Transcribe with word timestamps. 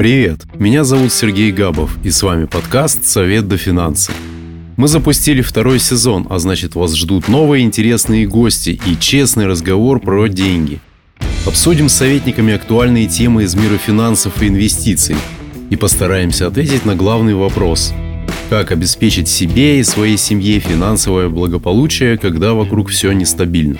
Привет, 0.00 0.46
меня 0.54 0.82
зовут 0.82 1.12
Сергей 1.12 1.52
Габов, 1.52 1.98
и 2.02 2.08
с 2.08 2.22
вами 2.22 2.46
подкаст 2.46 3.04
«Совет 3.04 3.48
до 3.48 3.58
финансы». 3.58 4.12
Мы 4.78 4.88
запустили 4.88 5.42
второй 5.42 5.78
сезон, 5.78 6.26
а 6.30 6.38
значит 6.38 6.74
вас 6.74 6.96
ждут 6.96 7.28
новые 7.28 7.66
интересные 7.66 8.26
гости 8.26 8.80
и 8.86 8.98
честный 8.98 9.46
разговор 9.46 10.00
про 10.00 10.28
деньги. 10.28 10.80
Обсудим 11.46 11.90
с 11.90 11.96
советниками 11.96 12.54
актуальные 12.54 13.08
темы 13.08 13.42
из 13.42 13.54
мира 13.54 13.76
финансов 13.76 14.42
и 14.42 14.48
инвестиций 14.48 15.16
и 15.68 15.76
постараемся 15.76 16.46
ответить 16.46 16.86
на 16.86 16.96
главный 16.96 17.34
вопрос– 17.34 17.92
как 18.50 18.72
обеспечить 18.72 19.28
себе 19.28 19.78
и 19.78 19.84
своей 19.84 20.16
семье 20.16 20.58
финансовое 20.58 21.28
благополучие, 21.28 22.18
когда 22.18 22.52
вокруг 22.52 22.88
все 22.88 23.12
нестабильно. 23.12 23.76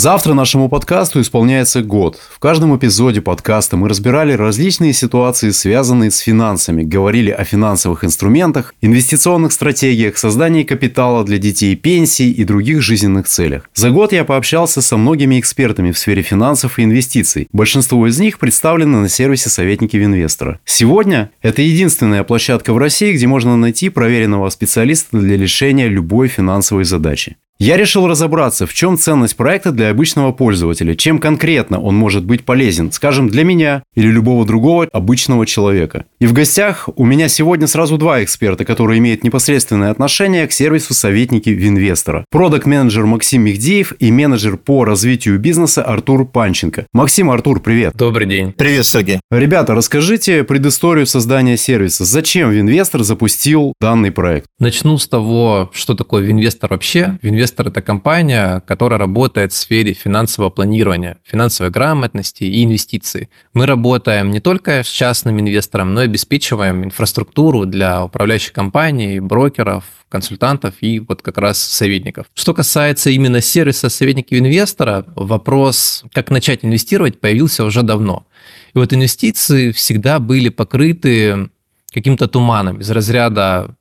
Завтра 0.00 0.32
нашему 0.32 0.70
подкасту 0.70 1.20
исполняется 1.20 1.82
год. 1.82 2.18
В 2.30 2.38
каждом 2.38 2.74
эпизоде 2.74 3.20
подкаста 3.20 3.76
мы 3.76 3.86
разбирали 3.86 4.32
различные 4.32 4.94
ситуации, 4.94 5.50
связанные 5.50 6.10
с 6.10 6.20
финансами, 6.20 6.84
говорили 6.84 7.30
о 7.30 7.44
финансовых 7.44 8.02
инструментах, 8.02 8.74
инвестиционных 8.80 9.52
стратегиях, 9.52 10.16
создании 10.16 10.62
капитала 10.62 11.22
для 11.22 11.36
детей, 11.36 11.76
пенсий 11.76 12.30
и 12.32 12.44
других 12.44 12.80
жизненных 12.80 13.26
целях. 13.26 13.68
За 13.74 13.90
год 13.90 14.14
я 14.14 14.24
пообщался 14.24 14.80
со 14.80 14.96
многими 14.96 15.38
экспертами 15.38 15.92
в 15.92 15.98
сфере 15.98 16.22
финансов 16.22 16.78
и 16.78 16.84
инвестиций. 16.84 17.48
Большинство 17.52 18.06
из 18.06 18.18
них 18.18 18.38
представлены 18.38 19.00
на 19.00 19.10
сервисе 19.10 19.50
«Советники 19.50 19.98
Винвестора». 19.98 20.60
Сегодня 20.64 21.30
это 21.42 21.60
единственная 21.60 22.24
площадка 22.24 22.72
в 22.72 22.78
России, 22.78 23.12
где 23.12 23.26
можно 23.26 23.54
найти 23.58 23.90
проверенного 23.90 24.48
специалиста 24.48 25.18
для 25.18 25.36
решения 25.36 25.88
любой 25.88 26.28
финансовой 26.28 26.84
задачи. 26.84 27.36
Я 27.62 27.76
решил 27.76 28.06
разобраться, 28.06 28.66
в 28.66 28.72
чем 28.72 28.96
ценность 28.96 29.36
проекта 29.36 29.70
для 29.70 29.90
обычного 29.90 30.32
пользователя, 30.32 30.94
чем 30.94 31.18
конкретно 31.18 31.78
он 31.78 31.94
может 31.94 32.24
быть 32.24 32.46
полезен, 32.46 32.90
скажем, 32.90 33.28
для 33.28 33.44
меня 33.44 33.82
или 33.94 34.08
любого 34.08 34.46
другого 34.46 34.88
обычного 34.90 35.44
человека. 35.44 36.06
И 36.20 36.26
в 36.26 36.32
гостях 36.32 36.88
у 36.96 37.04
меня 37.04 37.28
сегодня 37.28 37.66
сразу 37.66 37.98
два 37.98 38.24
эксперта, 38.24 38.64
которые 38.64 38.98
имеют 38.98 39.24
непосредственное 39.24 39.90
отношение 39.90 40.46
к 40.46 40.52
сервису 40.52 40.94
советники 40.94 41.50
Винвестора. 41.50 42.24
Продакт-менеджер 42.30 43.04
Максим 43.04 43.42
Мехдиев 43.42 43.92
и 43.98 44.10
менеджер 44.10 44.56
по 44.56 44.86
развитию 44.86 45.38
бизнеса 45.38 45.82
Артур 45.82 46.24
Панченко. 46.24 46.86
Максим, 46.94 47.30
Артур, 47.30 47.60
привет. 47.60 47.92
Добрый 47.94 48.26
день. 48.26 48.54
Привет, 48.54 48.86
Сергей. 48.86 49.20
Ребята, 49.30 49.74
расскажите 49.74 50.44
предысторию 50.44 51.04
создания 51.04 51.58
сервиса. 51.58 52.06
Зачем 52.06 52.48
Винвестор 52.52 53.02
запустил 53.02 53.74
данный 53.82 54.12
проект? 54.12 54.46
Начну 54.58 54.96
с 54.96 55.06
того, 55.06 55.70
что 55.74 55.94
такое 55.94 56.22
Винвестор 56.22 56.70
вообще. 56.70 57.18
Винвестор 57.20 57.49
Инвестор– 57.50 57.66
это 57.68 57.82
компания, 57.82 58.62
которая 58.64 59.00
работает 59.00 59.52
в 59.52 59.56
сфере 59.56 59.92
финансового 59.92 60.50
планирования, 60.50 61.18
финансовой 61.24 61.72
грамотности 61.72 62.44
и 62.44 62.62
инвестиций. 62.62 63.28
Мы 63.54 63.66
работаем 63.66 64.30
не 64.30 64.38
только 64.38 64.84
с 64.84 64.86
частным 64.86 65.40
инвестором, 65.40 65.92
но 65.92 66.02
и 66.02 66.04
обеспечиваем 66.04 66.84
инфраструктуру 66.84 67.66
для 67.66 68.04
управляющих 68.04 68.52
компаний, 68.52 69.18
брокеров, 69.18 69.82
консультантов 70.08 70.74
и 70.80 71.00
вот 71.00 71.22
как 71.22 71.38
раз 71.38 71.58
советников. 71.58 72.26
Что 72.34 72.54
касается 72.54 73.10
именно 73.10 73.40
сервиса 73.40 73.88
советника 73.88 74.38
инвестора, 74.38 75.04
вопрос, 75.16 76.04
как 76.12 76.30
начать 76.30 76.64
инвестировать, 76.64 77.18
появился 77.18 77.64
уже 77.64 77.82
давно. 77.82 78.28
И 78.74 78.78
вот 78.78 78.92
инвестиции 78.92 79.72
всегда 79.72 80.20
были 80.20 80.50
покрыты 80.50 81.50
каким-то 81.92 82.28
туманом 82.28 82.80
из 82.80 82.88
разряда 82.92 83.74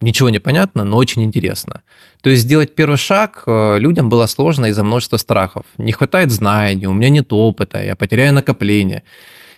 ничего 0.00 0.30
не 0.30 0.38
понятно, 0.38 0.84
но 0.84 0.96
очень 0.96 1.22
интересно. 1.22 1.82
То 2.22 2.30
есть 2.30 2.42
сделать 2.42 2.74
первый 2.74 2.96
шаг 2.96 3.42
э, 3.46 3.78
людям 3.78 4.08
было 4.08 4.26
сложно 4.26 4.66
из-за 4.66 4.84
множества 4.84 5.16
страхов. 5.16 5.64
Не 5.78 5.92
хватает 5.92 6.30
знаний, 6.30 6.86
у 6.86 6.92
меня 6.92 7.08
нет 7.08 7.32
опыта, 7.32 7.82
я 7.82 7.96
потеряю 7.96 8.32
накопление. 8.34 9.02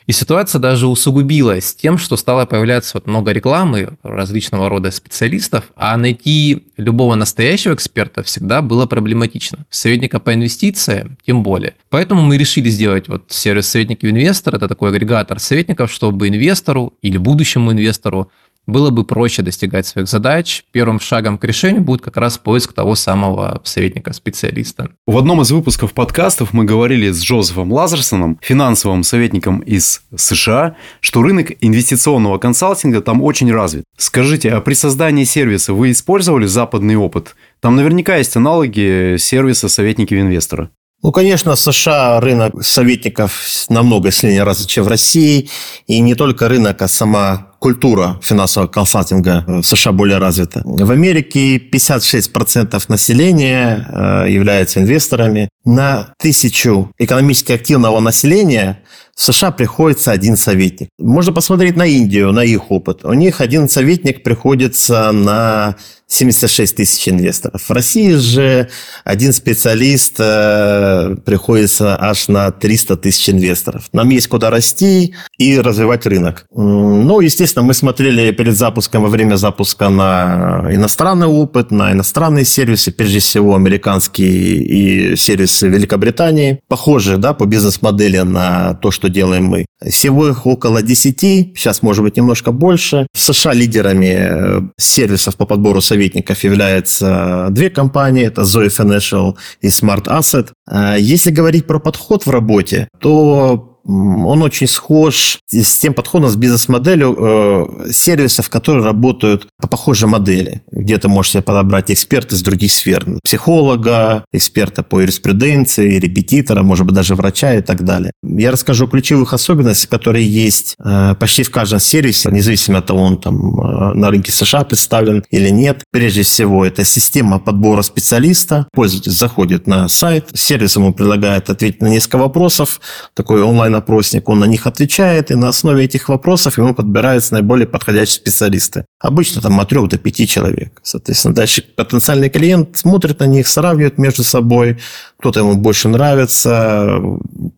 И 0.07 0.13
ситуация 0.13 0.61
даже 0.61 0.87
усугубилась 0.87 1.75
тем, 1.75 1.99
что 1.99 2.17
стало 2.17 2.47
появляться 2.47 2.93
вот 2.95 3.09
много 3.09 3.33
рекламы 3.33 3.99
различного 4.05 4.69
рода 4.69 4.93
специалистов, 4.93 5.65
а 5.75 5.97
найти 5.97 6.69
любого 6.77 7.17
настоящего 7.17 7.75
эксперта 7.75 8.23
всегда 8.23 8.63
было 8.63 8.87
проблематично. 8.87 9.67
Советника 9.69 10.21
по 10.21 10.33
инвестициям 10.33 11.19
тем 11.27 11.43
более. 11.43 11.75
Поэтому 11.91 12.23
мы 12.23 12.39
решили 12.39 12.69
сделать 12.69 13.09
вот 13.09 13.25
сервис 13.29 13.69
советники 13.69 14.07
инвестор, 14.07 14.55
это 14.55 14.69
такой 14.69 14.91
агрегатор 14.91 15.41
советников, 15.41 15.91
чтобы 15.91 16.29
инвестору 16.29 16.95
или 17.03 17.19
будущему 17.19 17.73
инвестору 17.73 18.31
было 18.67 18.91
бы 18.91 19.05
проще 19.05 19.43
достигать 19.43 19.87
своих 19.87 20.09
задач. 20.09 20.65
Первым 20.73 21.01
шагом 21.01 21.39
к 21.39 21.45
решению 21.45 21.83
будет 21.83 22.03
как 22.03 22.17
раз 22.17 22.39
поиск 22.39 22.73
того 22.73 22.95
самого 22.95 23.61
советника-специалиста. 23.65 24.91
В 25.07 25.17
одном 25.19 25.41
из 25.43 25.51
выпусков 25.51 25.93
подкастов 25.93 26.53
мы 26.53 26.65
говорили 26.65 27.11
с 27.11 27.23
Джозефом 27.23 27.73
Лазерсоном, 27.73 28.39
финансовым 28.43 29.03
советником 29.03 29.61
из 29.61 30.03
США, 30.15 30.77
что 31.01 31.23
рынок 31.23 31.53
инвестиционного 31.61 32.39
консалтинга 32.39 33.01
там 33.01 33.23
очень 33.23 33.53
развит. 33.53 33.85
Скажите, 33.97 34.51
а 34.51 34.61
при 34.61 34.75
создании 34.75 35.25
сервиса 35.25 35.73
вы 35.73 35.93
использовали 35.93 36.47
западный 36.47 36.97
опыт? 36.97 37.37
Там 37.61 37.77
наверняка 37.77 38.17
есть 38.17 38.37
аналоги 38.37 39.17
сервиса 39.19 39.69
советники 39.69 40.15
инвестора. 40.15 40.71
Ну, 41.03 41.13
конечно, 41.13 41.55
в 41.55 41.61
США 41.61 42.21
рынок 42.21 42.65
советников 42.65 43.67
намного 43.69 44.11
сильнее 44.11 44.45
развит, 44.45 44.69
чем 44.69 44.85
в 44.85 44.89
России. 44.89 45.51
И 45.87 46.01
не 46.01 46.15
только 46.15 46.49
рынок, 46.49 46.81
а 46.81 46.89
сама 46.89 47.53
культура 47.59 48.19
финансового 48.23 48.69
консалтинга 48.69 49.45
в 49.47 49.63
США 49.63 49.93
более 49.93 50.19
развита. 50.19 50.63
В 50.65 50.91
Америке 50.91 51.57
56% 51.59 52.83
населения 52.89 53.87
э, 53.89 54.31
являются 54.31 54.81
инвесторами. 54.81 55.49
На 55.65 56.15
тысячу 56.19 56.93
экономически 56.99 57.53
активного 57.53 58.01
населения 58.01 58.83
в 59.17 59.23
США 59.23 59.51
приходится 59.51 60.13
один 60.13 60.37
советник. 60.37 60.91
Можно 60.99 61.33
посмотреть 61.33 61.75
на 61.75 61.87
Индию, 61.87 62.33
на 62.33 62.45
их 62.45 62.71
опыт. 62.71 63.05
У 63.05 63.15
них 63.15 63.41
один 63.41 63.69
советник 63.69 64.23
приходится 64.23 65.11
на 65.11 65.77
76 66.09 66.77
тысяч 66.77 67.09
инвесторов. 67.09 67.63
В 67.63 67.71
России 67.71 68.13
же 68.13 68.69
один 69.05 69.33
специалист 69.33 70.15
э, 70.19 71.17
приходится 71.25 71.97
аж 72.01 72.29
на 72.29 72.53
300 72.53 72.97
тысяч 72.99 73.29
инвесторов. 73.29 73.89
Нам 73.93 74.11
есть 74.11 74.29
куда 74.29 74.51
расти 74.51 75.15
и 75.39 75.59
развивать 75.59 76.07
рынок. 76.07 76.47
Ну, 76.55 77.21
естественно, 77.21 77.46
мы 77.55 77.75
смотрели 77.75 78.31
перед 78.33 78.57
запуском, 78.57 79.03
во 79.03 79.09
время 79.09 79.37
запуска 79.37 79.89
на 79.89 80.67
иностранный 80.71 81.27
опыт, 81.27 81.71
на 81.71 81.93
иностранные 81.93 82.45
сервисы, 82.45 82.91
прежде 82.91 83.19
всего 83.19 83.55
американские 83.55 84.29
и 84.29 85.17
сервисы 85.17 85.69
Великобритании. 85.69 86.61
Похожие 86.69 87.19
да, 87.19 87.35
по 87.35 87.45
бизнес-модели 87.47 88.19
на 88.19 88.75
то, 88.75 88.91
что 88.91 89.09
делаем 89.09 89.45
мы. 89.45 89.67
Всего 89.89 90.29
их 90.29 90.47
около 90.47 90.83
10, 90.83 91.21
сейчас 91.57 91.83
может 91.83 92.03
быть 92.03 92.17
немножко 92.17 92.53
больше. 92.53 93.07
В 93.13 93.19
США 93.19 93.53
лидерами 93.53 94.17
э, 94.19 94.61
сервисов 94.79 95.37
по 95.37 95.45
подбору 95.47 95.81
советников 95.81 96.43
являются 96.45 97.49
две 97.51 97.71
компании, 97.71 98.27
это 98.27 98.43
Zoe 98.43 98.69
Financial 98.69 99.37
и 99.61 99.69
Smart 99.69 100.05
Asset. 100.05 100.49
А 100.69 100.97
если 100.97 101.31
говорить 101.31 101.67
про 101.67 101.79
подход 101.79 102.27
в 102.27 102.31
работе, 102.31 102.89
то 103.01 103.76
он 103.87 104.43
очень 104.43 104.67
схож 104.67 105.39
с 105.49 105.79
тем 105.79 105.95
подходом, 105.95 106.29
с 106.29 106.37
бизнес-моделью 106.37 107.17
э, 107.19 107.93
сервисов, 107.93 108.51
которые 108.51 108.85
работают 108.85 109.47
по 109.61 109.69
похожей 109.69 110.09
модели. 110.09 110.63
Где 110.71 110.99
ты 110.99 111.09
можешь 111.09 111.33
себе 111.33 111.43
подобрать 111.43 111.91
эксперта 111.91 112.35
из 112.35 112.43
других 112.43 112.73
сфер. 112.73 113.07
Психолога, 113.23 114.25
эксперта 114.33 114.83
по 114.83 115.01
юриспруденции, 115.01 115.99
репетитора, 115.99 116.63
может 116.63 116.87
быть, 116.87 116.95
даже 116.95 117.15
врача 117.15 117.55
и 117.55 117.63
так 117.63 117.85
далее. 117.85 118.13
Я 118.23 118.51
расскажу 118.51 118.89
ключевых 118.89 119.33
особенностях, 119.33 119.91
которые 119.91 120.27
есть 120.27 120.75
э, 120.85 121.15
почти 121.19 121.45
в 121.45 121.51
каждом 121.51 121.81
сервисе, 121.81 122.31
независимо 122.31 122.79
от 122.79 122.87
того, 122.87 123.03
он 123.03 123.21
там 123.21 123.37
э, 123.37 123.95
на 123.95 124.11
рынке 124.11 124.33
США 124.33 124.65
представлен 124.65 125.25
или 125.31 125.51
нет. 125.51 125.85
Прежде 125.93 126.23
всего, 126.23 126.65
это 126.65 126.85
система 126.85 127.39
подбора 127.39 127.83
специалиста. 127.83 128.67
Пользователь 128.73 129.13
заходит 129.13 129.67
на 129.67 129.89
сайт, 129.89 130.31
сервис 130.35 130.77
ему 130.77 130.93
предлагает 130.93 131.51
ответить 131.51 131.83
на 131.83 131.87
несколько 131.87 132.19
вопросов, 132.19 132.81
такой 133.15 133.43
онлайн 133.43 133.76
опросник, 133.77 134.29
он 134.29 134.41
на 134.41 134.45
них 134.45 134.67
отвечает, 134.67 135.31
и 135.31 135.35
на 135.35 135.49
основе 135.49 135.85
этих 135.85 136.09
вопросов 136.09 136.59
ему 136.59 136.75
подбираются 136.75 137.35
наиболее 137.35 137.67
подходящие 137.67 138.17
специалисты. 138.17 138.85
Обычно 139.01 139.41
там 139.41 139.61
от 139.61 139.69
трех 139.69 139.89
до 139.89 139.99
пяти 139.99 140.27
человек. 140.27 140.81
Соответственно, 140.83 141.35
дальше 141.35 141.63
потенциальный 141.63 142.31
клиент 142.31 142.77
смотрит 142.77 143.21
на 143.21 143.25
них, 143.25 143.49
сравнивает 143.49 143.99
между 143.99 144.25
собой, 144.25 144.79
кто-то 145.19 145.41
ему 145.41 145.55
больше 145.57 145.89
нравится, 145.89 146.99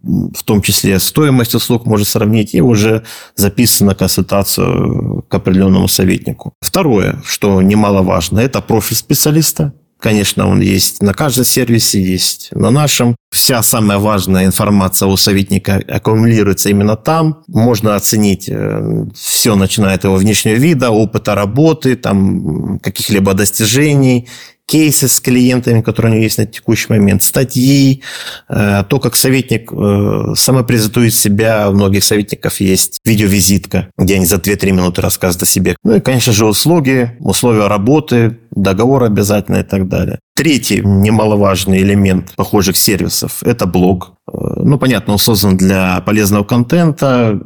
в 0.02 0.42
том 0.44 0.62
числе 0.62 0.98
стоимость 0.98 1.54
услуг 1.54 1.86
может 1.86 2.08
сравнить, 2.08 2.54
и 2.54 2.60
уже 2.60 3.04
записано 3.34 3.94
консультацию 3.94 5.24
к 5.28 5.34
определенному 5.34 5.88
советнику. 5.88 6.54
Второе, 6.60 7.20
что 7.24 7.60
немаловажно, 7.62 8.40
это 8.40 8.60
профиль 8.60 8.96
специалиста. 8.96 9.72
Конечно, 10.00 10.48
он 10.48 10.60
есть 10.60 11.02
на 11.02 11.12
каждом 11.12 11.44
сервисе, 11.44 12.00
есть 12.00 12.50
на 12.52 12.70
нашем. 12.70 13.16
Вся 13.30 13.62
самая 13.62 13.98
важная 13.98 14.46
информация 14.46 15.08
у 15.08 15.16
советника 15.16 15.82
аккумулируется 15.88 16.68
именно 16.70 16.96
там. 16.96 17.42
Можно 17.48 17.96
оценить 17.96 18.48
э, 18.48 19.06
все, 19.14 19.56
начиная 19.56 19.96
от 19.96 20.04
его 20.04 20.14
внешнего 20.14 20.54
вида, 20.54 20.90
опыта 20.90 21.34
работы, 21.34 21.96
там, 21.96 22.78
каких-либо 22.78 23.34
достижений 23.34 24.28
кейсы 24.68 25.08
с 25.08 25.18
клиентами, 25.18 25.80
которые 25.80 26.12
у 26.12 26.14
него 26.14 26.24
есть 26.24 26.38
на 26.38 26.44
текущий 26.44 26.86
момент, 26.90 27.22
статьи, 27.22 28.02
э, 28.48 28.84
то, 28.86 29.00
как 29.00 29.16
советник 29.16 29.72
э, 29.72 30.34
самопрезентует 30.36 31.14
себя. 31.14 31.70
У 31.70 31.72
многих 31.72 32.04
советников 32.04 32.60
есть 32.60 32.98
видеовизитка, 33.04 33.88
где 33.96 34.16
они 34.16 34.26
за 34.26 34.36
2-3 34.36 34.72
минуты 34.72 35.00
рассказывают 35.00 35.42
о 35.42 35.46
себе. 35.46 35.76
Ну 35.82 35.96
и, 35.96 36.00
конечно 36.00 36.34
же, 36.34 36.44
услуги, 36.44 37.16
условия 37.20 37.66
работы, 37.66 38.38
договор 38.50 39.04
обязательно 39.04 39.56
и 39.56 39.62
так 39.62 39.88
далее. 39.88 40.18
Третий 40.36 40.82
немаловажный 40.84 41.78
элемент 41.78 42.34
похожих 42.36 42.76
сервисов– 42.76 43.42
это 43.44 43.64
блог. 43.64 44.17
Э, 44.32 44.62
ну, 44.62 44.78
понятно, 44.78 45.14
он 45.14 45.18
создан 45.18 45.56
для 45.56 46.00
полезного 46.00 46.44
контента, 46.44 47.40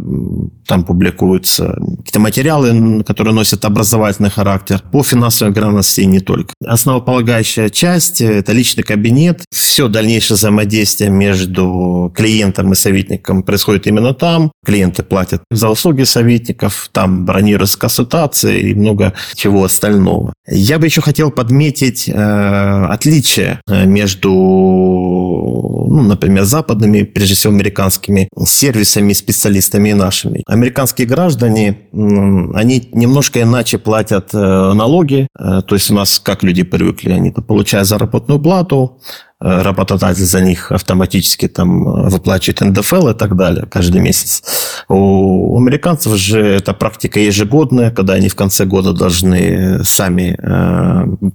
там 0.66 0.84
публикуются 0.84 1.76
какие-то 1.98 2.20
материалы, 2.20 3.02
которые 3.04 3.34
носят 3.34 3.64
образовательный 3.64 4.30
характер 4.30 4.82
по 4.90 5.02
финансовой 5.02 5.52
грамотности 5.52 6.00
и 6.00 6.06
не 6.06 6.20
только. 6.20 6.54
Основополагающая 6.64 7.68
часть– 7.68 8.20
это 8.20 8.52
личный 8.52 8.84
кабинет. 8.84 9.44
Все 9.50 9.88
дальнейшее 9.88 10.36
взаимодействие 10.36 11.10
между 11.10 12.12
клиентом 12.14 12.72
и 12.72 12.74
советником 12.74 13.42
происходит 13.42 13.86
именно 13.86 14.14
там. 14.14 14.52
Клиенты 14.64 15.02
платят 15.02 15.42
за 15.50 15.68
услуги 15.68 16.04
советников, 16.04 16.88
там 16.92 17.24
бронируются 17.24 17.78
консультации 17.78 18.70
и 18.70 18.74
много 18.74 19.14
чего 19.34 19.64
остального. 19.64 20.32
Я 20.48 20.78
бы 20.78 20.86
еще 20.86 21.00
хотел 21.00 21.30
подметить 21.30 22.08
э, 22.08 22.84
отличие 22.88 23.60
э, 23.68 23.86
между, 23.86 24.30
ну, 24.30 26.02
например, 26.02 26.44
западными, 26.72 27.02
прежде 27.02 27.34
всего 27.34 27.52
американскими 27.52 28.28
сервисами, 28.44 29.12
специалистами 29.12 29.90
и 29.90 29.94
нашими. 29.94 30.42
Американские 30.46 31.06
граждане, 31.06 31.76
они 31.92 32.88
немножко 32.92 33.42
иначе 33.42 33.78
платят 33.78 34.34
э, 34.34 34.38
налоги, 34.38 35.28
э, 35.38 35.62
то 35.66 35.74
есть 35.74 35.90
у 35.90 35.94
нас 35.94 36.18
как 36.18 36.42
люди 36.42 36.62
привыкли, 36.62 37.12
они 37.12 37.30
получают 37.30 37.88
заработную 37.88 38.40
плату, 38.40 38.98
Э, 39.42 39.62
работодатель 39.62 40.24
за 40.24 40.40
них 40.40 40.70
автоматически 40.70 41.48
там 41.48 41.84
выплачивает 42.08 42.60
НДФЛ 42.60 43.08
и 43.08 43.14
так 43.14 43.36
далее 43.36 43.66
каждый 43.66 44.00
месяц. 44.00 44.42
У 44.88 45.58
американцев 45.58 46.16
же 46.16 46.40
эта 46.40 46.72
практика 46.74 47.18
ежегодная, 47.18 47.90
когда 47.90 48.14
они 48.14 48.28
в 48.28 48.36
конце 48.36 48.64
года 48.64 48.92
должны 48.92 49.82
сами 49.84 50.36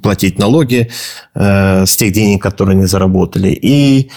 платить 0.02 0.40
налоги 0.40 0.90
с 1.36 1.96
тех 1.98 2.14
денег, 2.14 2.42
которые 2.42 2.78
они 2.78 2.86
заработали. 2.86 3.50
И 3.50 4.10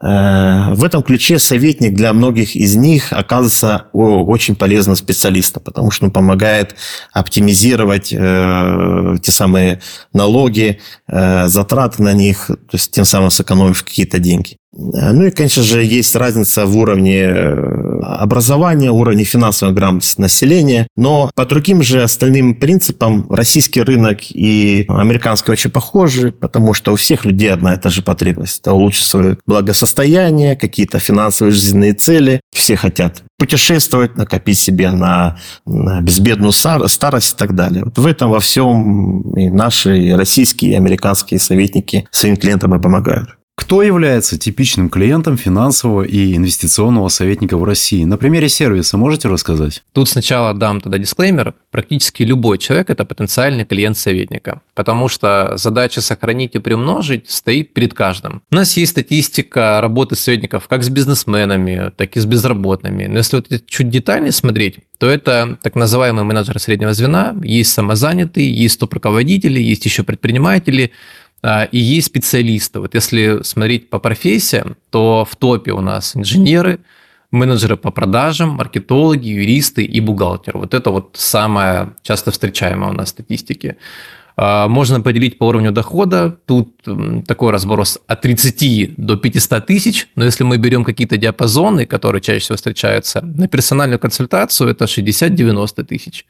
в 0.00 0.84
этом 0.84 1.02
ключе 1.02 1.38
советник 1.40 1.94
для 1.94 2.12
многих 2.12 2.54
из 2.54 2.76
них 2.76 3.12
оказывается 3.12 3.86
очень 3.92 4.54
полезным 4.54 4.94
специалистом, 4.94 5.62
потому 5.64 5.90
что 5.90 6.04
он 6.04 6.12
помогает 6.12 6.76
оптимизировать 7.12 8.12
э, 8.12 9.16
те 9.22 9.32
самые 9.32 9.80
налоги, 10.12 10.80
э, 11.08 11.48
затраты 11.48 12.02
на 12.02 12.12
них, 12.12 12.46
то 12.46 12.74
есть 12.74 12.92
тем 12.92 13.04
самым 13.04 13.30
сэкономив 13.30 13.82
какие-то 13.82 14.20
деньги. 14.20 14.58
Ну 14.72 15.24
и, 15.24 15.30
конечно 15.30 15.62
же, 15.62 15.82
есть 15.82 16.14
разница 16.14 16.66
в 16.66 16.76
уровне 16.76 17.22
э, 17.22 18.00
образования, 18.02 18.90
уровне 18.90 19.24
финансовой 19.24 19.74
грамотности 19.74 20.20
населения. 20.20 20.86
Но 20.94 21.30
по 21.34 21.46
другим 21.46 21.82
же 21.82 22.02
остальным 22.02 22.54
принципам 22.54 23.26
российский 23.30 23.80
рынок 23.80 24.18
и 24.30 24.84
американский 24.88 25.52
очень 25.52 25.70
похожи, 25.70 26.32
потому 26.32 26.74
что 26.74 26.92
у 26.92 26.96
всех 26.96 27.24
людей 27.24 27.50
одна 27.50 27.74
и 27.74 27.78
та 27.78 27.88
же 27.88 28.02
потребность. 28.02 28.60
Это 28.60 28.74
улучшить 28.74 29.06
свое 29.06 29.38
благосостояние, 29.46 30.54
какие-то 30.54 30.98
финансовые 30.98 31.52
жизненные 31.52 31.94
цели. 31.94 32.42
Все 32.52 32.76
хотят 32.76 33.22
путешествовать, 33.38 34.16
накопить 34.16 34.58
себе 34.58 34.90
на, 34.90 35.38
на 35.64 36.02
безбедную 36.02 36.52
старость 36.52 37.34
и 37.34 37.38
так 37.38 37.54
далее. 37.54 37.84
Вот 37.84 37.96
в 37.96 38.06
этом 38.06 38.30
во 38.30 38.40
всем 38.40 39.22
и 39.34 39.48
наши 39.48 39.98
и 39.98 40.12
российские, 40.12 40.72
и 40.72 40.76
американские 40.76 41.40
советники 41.40 42.06
своим 42.10 42.36
клиентам 42.36 42.74
и 42.74 42.82
помогают. 42.82 43.37
Кто 43.58 43.82
является 43.82 44.38
типичным 44.38 44.88
клиентом 44.88 45.36
финансового 45.36 46.02
и 46.02 46.36
инвестиционного 46.36 47.08
советника 47.08 47.56
в 47.56 47.64
России? 47.64 48.04
На 48.04 48.16
примере 48.16 48.48
сервиса 48.48 48.96
можете 48.96 49.26
рассказать? 49.26 49.82
Тут 49.92 50.08
сначала 50.08 50.54
дам 50.54 50.80
тогда 50.80 50.96
дисклеймер. 50.96 51.54
Практически 51.72 52.22
любой 52.22 52.58
человек– 52.58 52.88
это 52.90 53.04
потенциальный 53.04 53.64
клиент 53.64 53.98
советника, 53.98 54.62
потому 54.76 55.08
что 55.08 55.54
задача 55.56 56.00
сохранить 56.00 56.54
и 56.54 56.60
приумножить 56.60 57.28
стоит 57.28 57.74
перед 57.74 57.94
каждым. 57.94 58.42
У 58.52 58.54
нас 58.54 58.76
есть 58.76 58.92
статистика 58.92 59.80
работы 59.80 60.14
советников 60.14 60.68
как 60.68 60.84
с 60.84 60.88
бизнесменами, 60.88 61.90
так 61.96 62.16
и 62.16 62.20
с 62.20 62.26
безработными. 62.26 63.06
Но 63.06 63.18
если 63.18 63.38
вот 63.38 63.66
чуть 63.66 63.90
детальнее 63.90 64.30
смотреть, 64.30 64.76
то 64.98 65.10
это 65.10 65.58
так 65.62 65.74
называемый 65.74 66.22
менеджер 66.22 66.60
среднего 66.60 66.94
звена, 66.94 67.34
есть 67.42 67.72
самозанятые, 67.72 68.52
есть 68.54 68.78
топ-руководители, 68.78 69.60
есть 69.60 69.84
еще 69.84 70.04
предприниматели– 70.04 70.92
и 71.42 71.78
есть 71.78 72.08
специалисты. 72.08 72.80
Вот 72.80 72.94
если 72.94 73.42
смотреть 73.42 73.90
по 73.90 73.98
профессиям, 73.98 74.76
то 74.90 75.26
в 75.28 75.36
топе 75.36 75.72
у 75.72 75.80
нас 75.80 76.16
инженеры, 76.16 76.80
менеджеры 77.30 77.76
по 77.76 77.90
продажам, 77.90 78.50
маркетологи, 78.50 79.28
юристы 79.28 79.84
и 79.84 80.00
бухгалтеры. 80.00 80.58
Вот 80.58 80.74
это 80.74 80.90
вот 80.90 81.10
самое 81.14 81.94
часто 82.02 82.30
встречаемое 82.30 82.90
у 82.90 82.92
нас 82.92 83.08
в 83.08 83.10
статистике. 83.10 83.76
А, 84.40 84.68
можно 84.68 85.00
поделить 85.00 85.36
по 85.36 85.48
уровню 85.48 85.72
дохода. 85.72 86.38
Тут 86.46 86.80
такой 87.26 87.52
разброс 87.52 87.98
от 88.06 88.20
30 88.20 88.94
до 88.96 89.16
500 89.16 89.66
тысяч. 89.66 90.08
Но 90.14 90.24
если 90.24 90.44
мы 90.44 90.58
берем 90.58 90.84
какие-то 90.84 91.16
диапазоны, 91.16 91.86
которые 91.86 92.22
чаще 92.22 92.40
всего 92.40 92.56
встречаются, 92.56 93.20
на 93.20 93.48
персональную 93.48 93.98
консультацию 93.98 94.70
это 94.70 94.84
60-90 94.84 95.84
тысяч. 95.84 96.24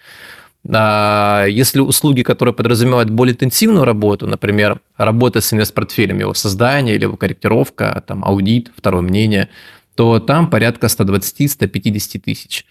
А, 0.70 1.46
если 1.46 1.80
услуги, 1.80 2.22
которые 2.22 2.54
подразумевают 2.54 3.10
более 3.10 3.34
интенсивную 3.34 3.84
работу, 3.84 4.26
например, 4.26 4.80
работа 4.96 5.40
с 5.40 5.52
инвестпортфелем, 5.52 6.18
его 6.18 6.34
создание 6.34 6.94
или 6.94 7.04
его 7.04 7.16
корректировка, 7.16 8.02
там, 8.06 8.24
аудит, 8.24 8.70
второе 8.76 9.02
мнение, 9.02 9.48
то 9.94 10.20
там 10.20 10.50
порядка 10.50 10.88
120-150 10.88 12.18
тысяч. 12.20 12.66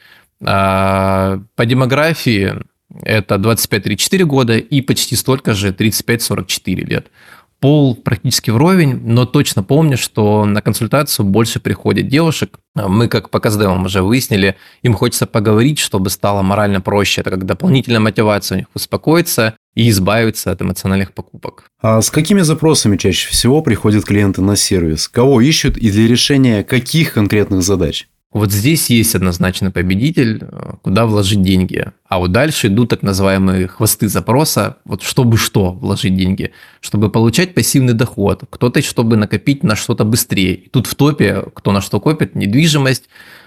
А, 0.45 1.41
по 1.55 1.65
демографии 1.65 2.55
это 3.01 3.35
25-34 3.35 4.23
года 4.23 4.57
и 4.57 4.81
почти 4.81 5.15
столько 5.15 5.53
же 5.53 5.69
35-44 5.71 6.75
лет 6.85 7.07
пол 7.59 7.95
практически 7.95 8.49
вровень, 8.49 9.01
но 9.03 9.25
точно 9.25 9.63
помню, 9.63 9.97
что 9.97 10.45
на 10.45 10.61
консультацию 10.61 11.25
больше 11.25 11.59
приходит 11.59 12.07
девушек. 12.07 12.59
Мы, 12.75 13.07
как 13.07 13.29
по 13.29 13.39
КСДМам 13.39 13.85
уже 13.85 14.01
выяснили, 14.01 14.55
им 14.83 14.93
хочется 14.93 15.25
поговорить, 15.25 15.79
чтобы 15.79 16.09
стало 16.09 16.41
морально 16.41 16.81
проще. 16.81 17.21
Это 17.21 17.31
как 17.31 17.45
дополнительная 17.45 17.99
мотивация 17.99 18.55
у 18.55 18.59
них 18.59 18.67
успокоиться 18.73 19.55
и 19.75 19.89
избавиться 19.89 20.51
от 20.51 20.61
эмоциональных 20.61 21.13
покупок. 21.13 21.65
А 21.81 22.01
с 22.01 22.09
какими 22.09 22.41
запросами 22.41 22.97
чаще 22.97 23.29
всего 23.29 23.61
приходят 23.61 24.05
клиенты 24.05 24.41
на 24.41 24.55
сервис? 24.55 25.07
Кого 25.07 25.41
ищут 25.41 25.77
и 25.77 25.91
для 25.91 26.07
решения 26.07 26.63
каких 26.63 27.13
конкретных 27.13 27.61
задач? 27.61 28.07
Вот 28.31 28.51
здесь 28.51 28.89
есть 28.89 29.15
однозначно 29.15 29.71
победитель, 29.71 30.39
э, 30.41 30.73
куда 30.81 31.05
вложить 31.05 31.41
деньги. 31.41 31.91
А 32.09 32.19
вот 32.19 32.33
дальше 32.33 32.67
идут 32.67 32.89
так 32.89 33.01
называемые 33.01 33.67
хвосты 33.67 34.09
запроса, 34.09 34.77
вот 34.83 35.01
чтобы 35.01 35.37
что 35.37 35.71
вложить 35.71 36.15
деньги, 36.15 36.51
чтобы 36.81 37.09
получать 37.09 37.53
пассивный 37.53 37.93
доход, 37.93 38.43
кто-то 38.49 38.81
чтобы 38.81 39.15
накопить 39.15 39.63
на 39.63 39.77
что-то 39.77 40.03
быстрее. 40.03 40.55
И 40.55 40.69
тут 40.69 40.87
в 40.87 40.95
топе, 40.95 41.45
кто 41.53 41.71
на 41.71 41.79
что 41.79 42.01
копит, 42.01 42.35
недвижимость, 42.35 43.05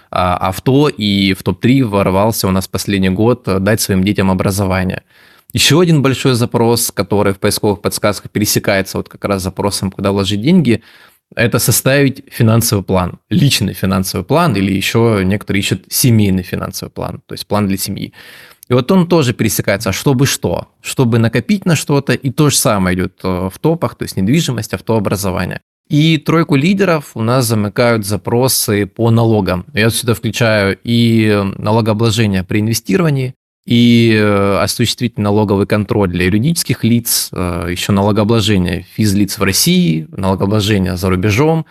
а, 0.09 0.35
авто 0.35 0.89
и 0.89 1.33
в 1.33 1.43
топ-3 1.43 1.83
ворвался 1.83 2.47
у 2.47 2.51
нас 2.51 2.67
последний 2.67 3.09
год 3.09 3.47
э, 3.47 3.59
дать 3.59 3.81
своим 3.81 4.03
детям 4.03 4.31
образование. 4.31 5.03
Еще 5.53 5.79
один 5.79 6.01
большой 6.01 6.33
запрос, 6.33 6.91
который 6.91 7.33
в 7.33 7.39
поисковых 7.39 7.81
подсказках 7.81 8.31
пересекается 8.31 8.97
вот 8.97 9.09
как 9.09 9.23
раз 9.25 9.43
запросом, 9.43 9.91
куда 9.91 10.11
вложить 10.11 10.41
деньги, 10.41 10.81
это 11.35 11.59
составить 11.59 12.23
финансовый 12.29 12.83
план, 12.83 13.19
личный 13.29 13.73
финансовый 13.73 14.23
план, 14.23 14.55
или 14.55 14.73
еще 14.73 15.21
некоторые 15.23 15.61
ищут 15.61 15.85
семейный 15.89 16.43
финансовый 16.43 16.89
план, 16.89 17.21
то 17.25 17.33
есть 17.33 17.47
план 17.47 17.67
для 17.67 17.77
семьи. 17.77 18.13
И 18.69 18.73
вот 18.73 18.89
он 18.91 19.07
тоже 19.07 19.33
пересекается, 19.33 19.89
а 19.89 19.93
чтобы 19.93 20.25
что? 20.25 20.69
Чтобы 20.81 21.19
накопить 21.19 21.65
на 21.65 21.75
что-то, 21.75 22.13
и 22.13 22.31
то 22.31 22.49
же 22.49 22.55
самое 22.55 22.95
идет 22.95 23.19
э, 23.23 23.49
в 23.51 23.59
топах, 23.59 23.95
то 23.95 24.03
есть 24.03 24.15
недвижимость, 24.15 24.73
автообразование. 24.73 25.59
И 25.89 26.17
тройку 26.17 26.55
лидеров 26.55 27.11
у 27.15 27.21
нас 27.21 27.45
замыкают 27.47 28.05
запросы 28.05 28.85
по 28.85 29.11
налогам. 29.11 29.65
Я 29.73 29.89
сюда 29.89 30.13
включаю 30.13 30.77
и 30.85 31.43
налогообложение 31.57 32.45
при 32.45 32.61
инвестировании, 32.61 33.33
и 33.65 34.13
э, 34.15 34.57
осуществить 34.59 35.17
налоговый 35.17 35.67
контроль 35.67 36.09
для 36.09 36.25
юридических 36.25 36.83
лиц, 36.83 37.29
э, 37.31 37.67
еще 37.69 37.91
налогообложение 37.91 38.85
физлиц 38.95 39.37
в 39.37 39.43
России, 39.43 40.07
налогообложение 40.11 40.97
за 40.97 41.09
рубежом 41.09 41.65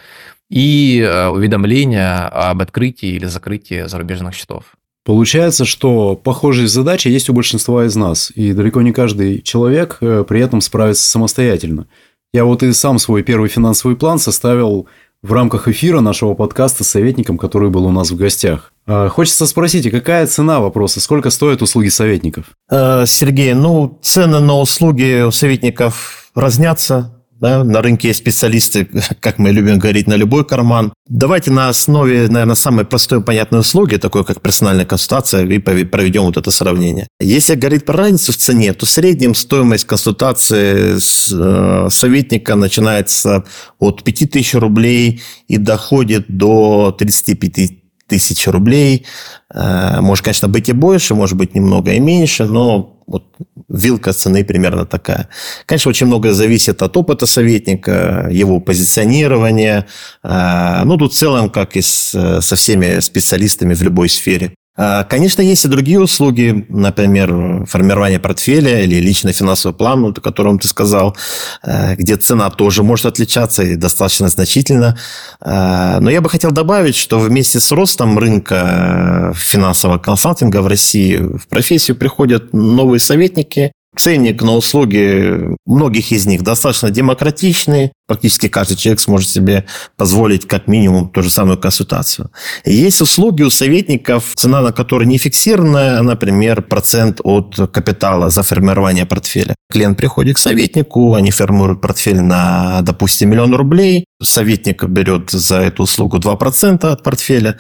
и 0.49 1.01
э, 1.01 1.29
уведомления 1.29 2.29
об 2.29 2.63
открытии 2.63 3.09
или 3.09 3.27
закрытии 3.27 3.89
зарубежных 3.89 4.35
счетов. 4.35 4.77
Получается, 5.05 5.65
что 5.65 6.15
похожие 6.15 6.69
задачи 6.69 7.09
есть 7.09 7.29
у 7.31 7.33
большинства 7.33 7.87
из 7.87 7.97
нас, 7.97 8.31
и 8.35 8.53
далеко 8.53 8.83
не 8.83 8.93
каждый 8.93 9.41
человек 9.41 9.97
при 9.99 10.41
этом 10.41 10.61
справится 10.61 11.09
самостоятельно. 11.09 11.89
Я 12.33 12.45
вот 12.45 12.63
и 12.63 12.73
сам 12.73 12.99
свой 12.99 13.23
первый 13.23 13.49
финансовый 13.49 13.97
план 13.97 14.19
составил 14.19 14.87
в 15.23 15.33
рамках 15.33 15.69
эфира 15.69 16.01
нашего 16.01 16.35
подкаста 16.35 16.85
с 16.85 16.89
советником, 16.91 17.39
который 17.39 17.71
был 17.71 17.87
у 17.87 17.91
нас 17.91 18.11
в 18.11 18.17
гостях. 18.17 18.70
А, 18.87 19.09
хочется 19.09 19.47
спросить, 19.47 19.87
а 19.87 19.91
какая 19.91 20.27
цена 20.27 20.61
вопроса? 20.61 21.01
Сколько 21.01 21.31
стоят 21.31 21.63
услуги 21.63 21.89
советников? 21.89 22.47
Э, 22.71 23.05
Сергей, 23.07 23.55
ну, 23.55 23.99
цены 24.03 24.41
на 24.41 24.59
услуги 24.59 25.31
советников 25.31 26.31
разнятся, 26.35 27.21
да, 27.41 27.65
на 27.65 27.81
рынке 27.81 28.09
есть 28.09 28.21
специалисты, 28.21 28.87
как 29.21 29.39
мы 29.39 29.51
любим 29.51 29.79
говорить, 29.79 30.07
на 30.07 30.15
любой 30.15 30.45
карман. 30.45 30.93
Давайте 31.09 31.51
на 31.51 31.71
основе, 31.71 32.29
наверное, 32.29 32.55
самой 32.55 32.85
простой 32.85 33.21
и 33.21 33.23
понятной 33.23 33.61
услуги, 33.61 33.97
такой 33.97 34.25
как 34.25 34.43
персональная 34.43 34.85
консультация, 34.85 35.47
и 35.47 35.59
проведем 35.59 36.25
вот 36.25 36.37
это 36.37 36.51
сравнение. 36.51 37.09
Если 37.19 37.55
говорить 37.55 37.87
про 37.87 37.97
разницу 37.97 38.33
в 38.33 38.37
цене, 38.37 38.75
то 38.75 38.85
в 38.85 38.91
среднем 38.91 39.35
стоимость 39.35 39.87
консультации 39.87 40.99
э, 40.99 41.89
советника 41.91 42.57
начинается 42.57 43.45
от 43.79 44.05
5000 44.05 44.55
рублей 44.57 45.23
и 45.49 45.57
доходит 45.57 46.27
до 46.29 46.95
35 46.99 47.80
тысяч 48.11 48.47
рублей. 48.47 49.07
Э, 49.55 50.01
может, 50.01 50.25
конечно, 50.25 50.49
быть 50.49 50.69
и 50.69 50.73
больше, 50.73 51.15
может 51.15 51.39
быть, 51.39 51.55
немного 51.55 51.93
и 51.93 52.01
меньше, 52.01 52.45
но 52.45 53.03
вот 53.07 53.25
вилка 53.69 54.13
цены 54.13 54.45
примерно 54.45 54.85
такая. 54.85 55.29
Конечно, 55.67 55.89
очень 55.89 56.07
многое 56.07 56.33
зависит 56.33 56.83
от 56.83 56.97
опыта 56.97 57.27
советника, 57.27 58.29
его 58.31 58.61
позиционирования. 58.61 59.87
Э, 60.23 60.83
ну, 60.85 60.99
тут 60.99 61.13
в 61.13 61.17
целом, 61.17 61.49
как 61.49 61.77
и 61.77 61.81
со 61.83 62.57
всеми 62.57 63.01
специалистами 63.01 63.75
в 63.75 63.83
любой 63.83 64.09
сфере. 64.09 64.55
А, 64.77 65.05
конечно, 65.05 65.43
есть 65.43 65.65
и 65.65 65.69
другие 65.69 66.01
услуги, 66.01 66.65
например, 66.69 67.67
формирование 67.67 68.19
портфеля 68.19 68.83
или 68.83 68.97
личный 68.97 69.33
финансовый 69.33 69.75
план, 69.75 70.05
о 70.05 70.13
котором 70.13 70.59
ты 70.59 70.69
сказал, 70.69 71.17
э, 71.63 71.97
где 71.97 72.17
цена 72.17 72.49
тоже 72.51 72.83
может 72.83 73.07
отличаться 73.07 73.63
и 73.63 73.77
достаточно 73.77 74.29
значительно. 74.29 74.97
А, 75.41 76.01
но 76.01 76.11
я 76.11 76.21
бы 76.21 76.31
хотел 76.31 76.53
добавить, 76.53 76.97
что 76.97 77.19
вместе 77.19 77.61
с 77.61 77.71
ростом 77.73 78.19
рынка 78.19 79.35
финансового 79.37 79.99
консалтинга 79.99 80.63
в 80.63 80.67
России 80.67 81.17
в 81.17 81.49
профессию 81.49 81.97
приходят 81.97 82.53
новые 82.53 83.01
советники, 83.01 83.73
Ценник 83.97 84.41
на 84.43 84.55
услуги 84.55 85.57
многих 85.67 86.13
из 86.13 86.25
них 86.25 86.43
достаточно 86.43 86.91
демократичный. 86.91 87.93
Практически 88.07 88.49
каждый 88.49 88.77
человек 88.77 89.01
сможет 89.01 89.29
себе 89.29 89.67
позволить 89.97 90.47
как 90.47 90.69
минимум 90.69 91.09
ту 91.09 91.23
же 91.23 91.31
самую 91.31 91.59
консультацию. 91.59 92.31
Есть 92.65 93.01
услуги 93.01 93.43
у 93.43 93.51
советников, 93.51 94.33
цена 94.37 94.61
на 94.61 94.73
которые 94.73 95.09
не 95.09 95.19
фиксированная, 95.19 96.03
например, 96.03 96.63
процент 96.63 97.21
от 97.25 97.57
капитала 97.73 98.31
за 98.31 98.43
формирование 98.45 99.07
портфеля. 99.07 99.57
Клиент 99.71 99.99
приходит 99.99 100.37
к 100.37 100.39
советнику, 100.39 101.15
они 101.15 101.33
формируют 101.33 101.81
портфель 101.81 102.21
на, 102.21 102.83
допустим, 102.83 103.31
миллион 103.31 103.55
рублей, 103.55 104.05
советник 104.23 104.85
берет 104.85 105.31
за 105.31 105.61
эту 105.61 105.85
услугу 105.85 106.19
2% 106.19 106.87
от 106.87 107.03
портфеля, 107.03 107.59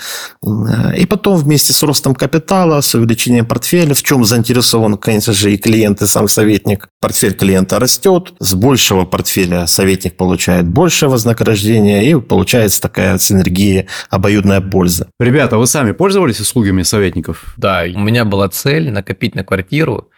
и 0.97 1.07
потом 1.07 1.37
вместе 1.37 1.73
с 1.73 1.83
ростом 1.83 2.15
капитала, 2.15 2.81
с 2.81 2.95
увеличением 2.95 3.47
портфеля, 3.47 3.95
в 3.95 4.03
чем 4.03 4.25
заинтересован, 4.25 4.97
конечно 4.97 5.33
же, 5.33 5.53
и 5.53 5.57
клиент, 5.57 6.03
и 6.03 6.07
сам 6.07 6.29
советник, 6.29 6.89
портфель 7.01 7.35
клиента 7.35 7.79
растет, 7.79 8.35
с 8.39 8.55
большего 8.55 9.05
портфеля 9.05 9.67
советник 9.67 10.17
получает 10.17 10.69
большее 10.69 11.09
вознаграждение, 11.09 12.11
и 12.11 12.21
получается 12.21 12.81
такая 12.81 13.19
синергия, 13.19 13.87
обоюдная 14.11 14.61
польза. 14.61 15.09
Ребята, 15.19 15.59
вы 15.59 15.67
сами 15.67 15.93
пользовались 15.93 16.41
услугами 16.41 16.83
советников? 16.83 17.55
Да, 17.57 17.85
у 17.95 18.01
меня 18.01 18.25
была 18.25 18.49
цель 18.49 18.91
накопить 18.91 19.35
на 19.35 19.45
квартиру, 19.45 20.11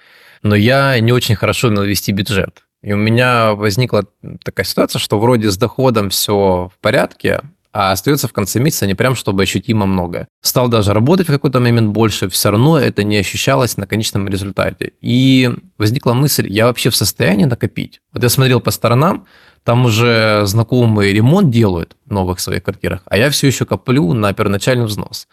но 0.43 0.55
я 0.55 0.99
не 0.99 1.13
очень 1.13 1.37
хорошо 1.37 1.69
умел 1.69 1.85
вести 1.85 2.13
бюджет. 2.13 2.63
И 2.83 2.93
у 2.93 2.97
меня 2.97 3.55
возникла 3.55 4.05
такая 4.45 4.67
ситуация, 4.67 4.99
что 4.99 5.19
вроде 5.19 5.51
с 5.51 5.57
доходом 5.57 6.11
все 6.11 6.71
в 6.75 6.79
порядке, 6.81 7.41
а 7.73 7.93
остается 7.93 8.29
в 8.29 8.33
конце 8.33 8.61
месяца 8.61 8.87
не 8.87 8.95
прям 8.95 9.15
чтобы 9.15 9.43
ощутимо 9.43 9.87
много. 9.87 10.29
Стал 10.43 10.69
даже 10.69 10.93
работать 10.93 11.29
в 11.29 11.33
какой-то 11.33 11.61
момент 11.61 11.91
больше, 11.91 12.29
все 12.29 12.51
равно 12.51 12.79
это 12.79 13.03
не 13.03 13.17
ощущалось 13.17 13.77
на 13.77 13.87
конечном 13.87 14.29
результате. 14.29 14.93
И 15.01 15.51
возникла 15.79 16.13
мысль, 16.13 16.47
я 16.53 16.67
вообще 16.67 16.91
в 16.91 16.97
состоянии 16.97 17.45
накопить? 17.45 18.01
Вот 18.13 18.23
я 18.23 18.29
смотрел 18.29 18.61
по 18.61 18.71
сторонам, 18.71 19.27
там 19.65 19.85
уже 19.87 20.43
знакомые 20.45 21.13
ремонт 21.13 21.51
делают 21.51 21.97
в 22.05 22.13
новых 22.13 22.41
своих 22.41 22.65
квартирах, 22.65 23.03
а 23.07 23.17
я 23.17 23.31
все 23.31 23.47
еще 23.47 23.65
коплю 23.65 24.13
на 24.13 24.33
первоначальный 24.33 24.87
взнос. 24.87 25.29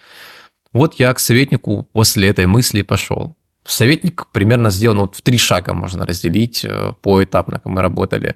Вот 0.71 0.95
я 0.99 1.11
к 1.13 1.19
советнику 1.19 1.87
после 1.93 2.29
этой 2.29 2.45
мысли 2.45 2.83
пошел. 2.83 3.35
Советник 3.69 4.27
примерно 4.31 4.71
сделан 4.71 4.99
вот 4.99 5.15
в 5.15 5.21
три 5.21 5.37
шага 5.37 5.73
можно 5.73 6.05
разделить 6.05 6.65
э, 6.65 6.93
поэтапно, 7.01 7.59
как 7.59 7.65
мы 7.65 7.81
работали. 7.81 8.35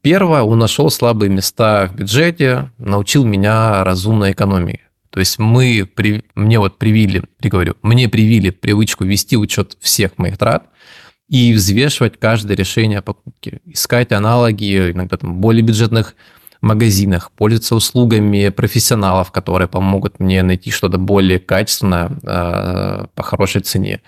Первое, 0.00 0.42
он 0.42 0.58
нашел 0.58 0.90
слабые 0.90 1.28
места 1.28 1.86
в 1.86 1.96
бюджете, 1.96 2.70
научил 2.78 3.24
меня 3.24 3.84
разумной 3.84 4.32
экономии. 4.32 4.80
То 5.10 5.20
есть 5.20 5.38
мы, 5.38 5.86
при, 5.94 6.24
мне 6.34 6.58
вот 6.58 6.78
привили, 6.78 7.22
приговорю, 7.38 7.74
мне 7.82 8.08
привили 8.08 8.48
привычку 8.48 9.04
вести 9.04 9.36
учет 9.36 9.76
всех 9.78 10.16
моих 10.16 10.38
трат 10.38 10.64
и 11.28 11.52
взвешивать 11.52 12.18
каждое 12.18 12.56
решение 12.56 13.00
о 13.00 13.02
покупке, 13.02 13.60
искать 13.66 14.10
аналоги 14.10 14.90
иногда 14.90 15.18
там 15.18 15.40
более 15.40 15.62
бюджетных 15.62 16.14
магазинах, 16.62 17.30
пользоваться 17.32 17.74
услугами 17.74 18.48
профессионалов, 18.48 19.32
которые 19.32 19.68
помогут 19.68 20.18
мне 20.18 20.42
найти 20.42 20.70
что-то 20.70 20.96
более 20.96 21.38
качественное 21.38 22.10
э, 22.22 23.06
по 23.14 23.22
хорошей 23.22 23.60
цене. 23.60 24.00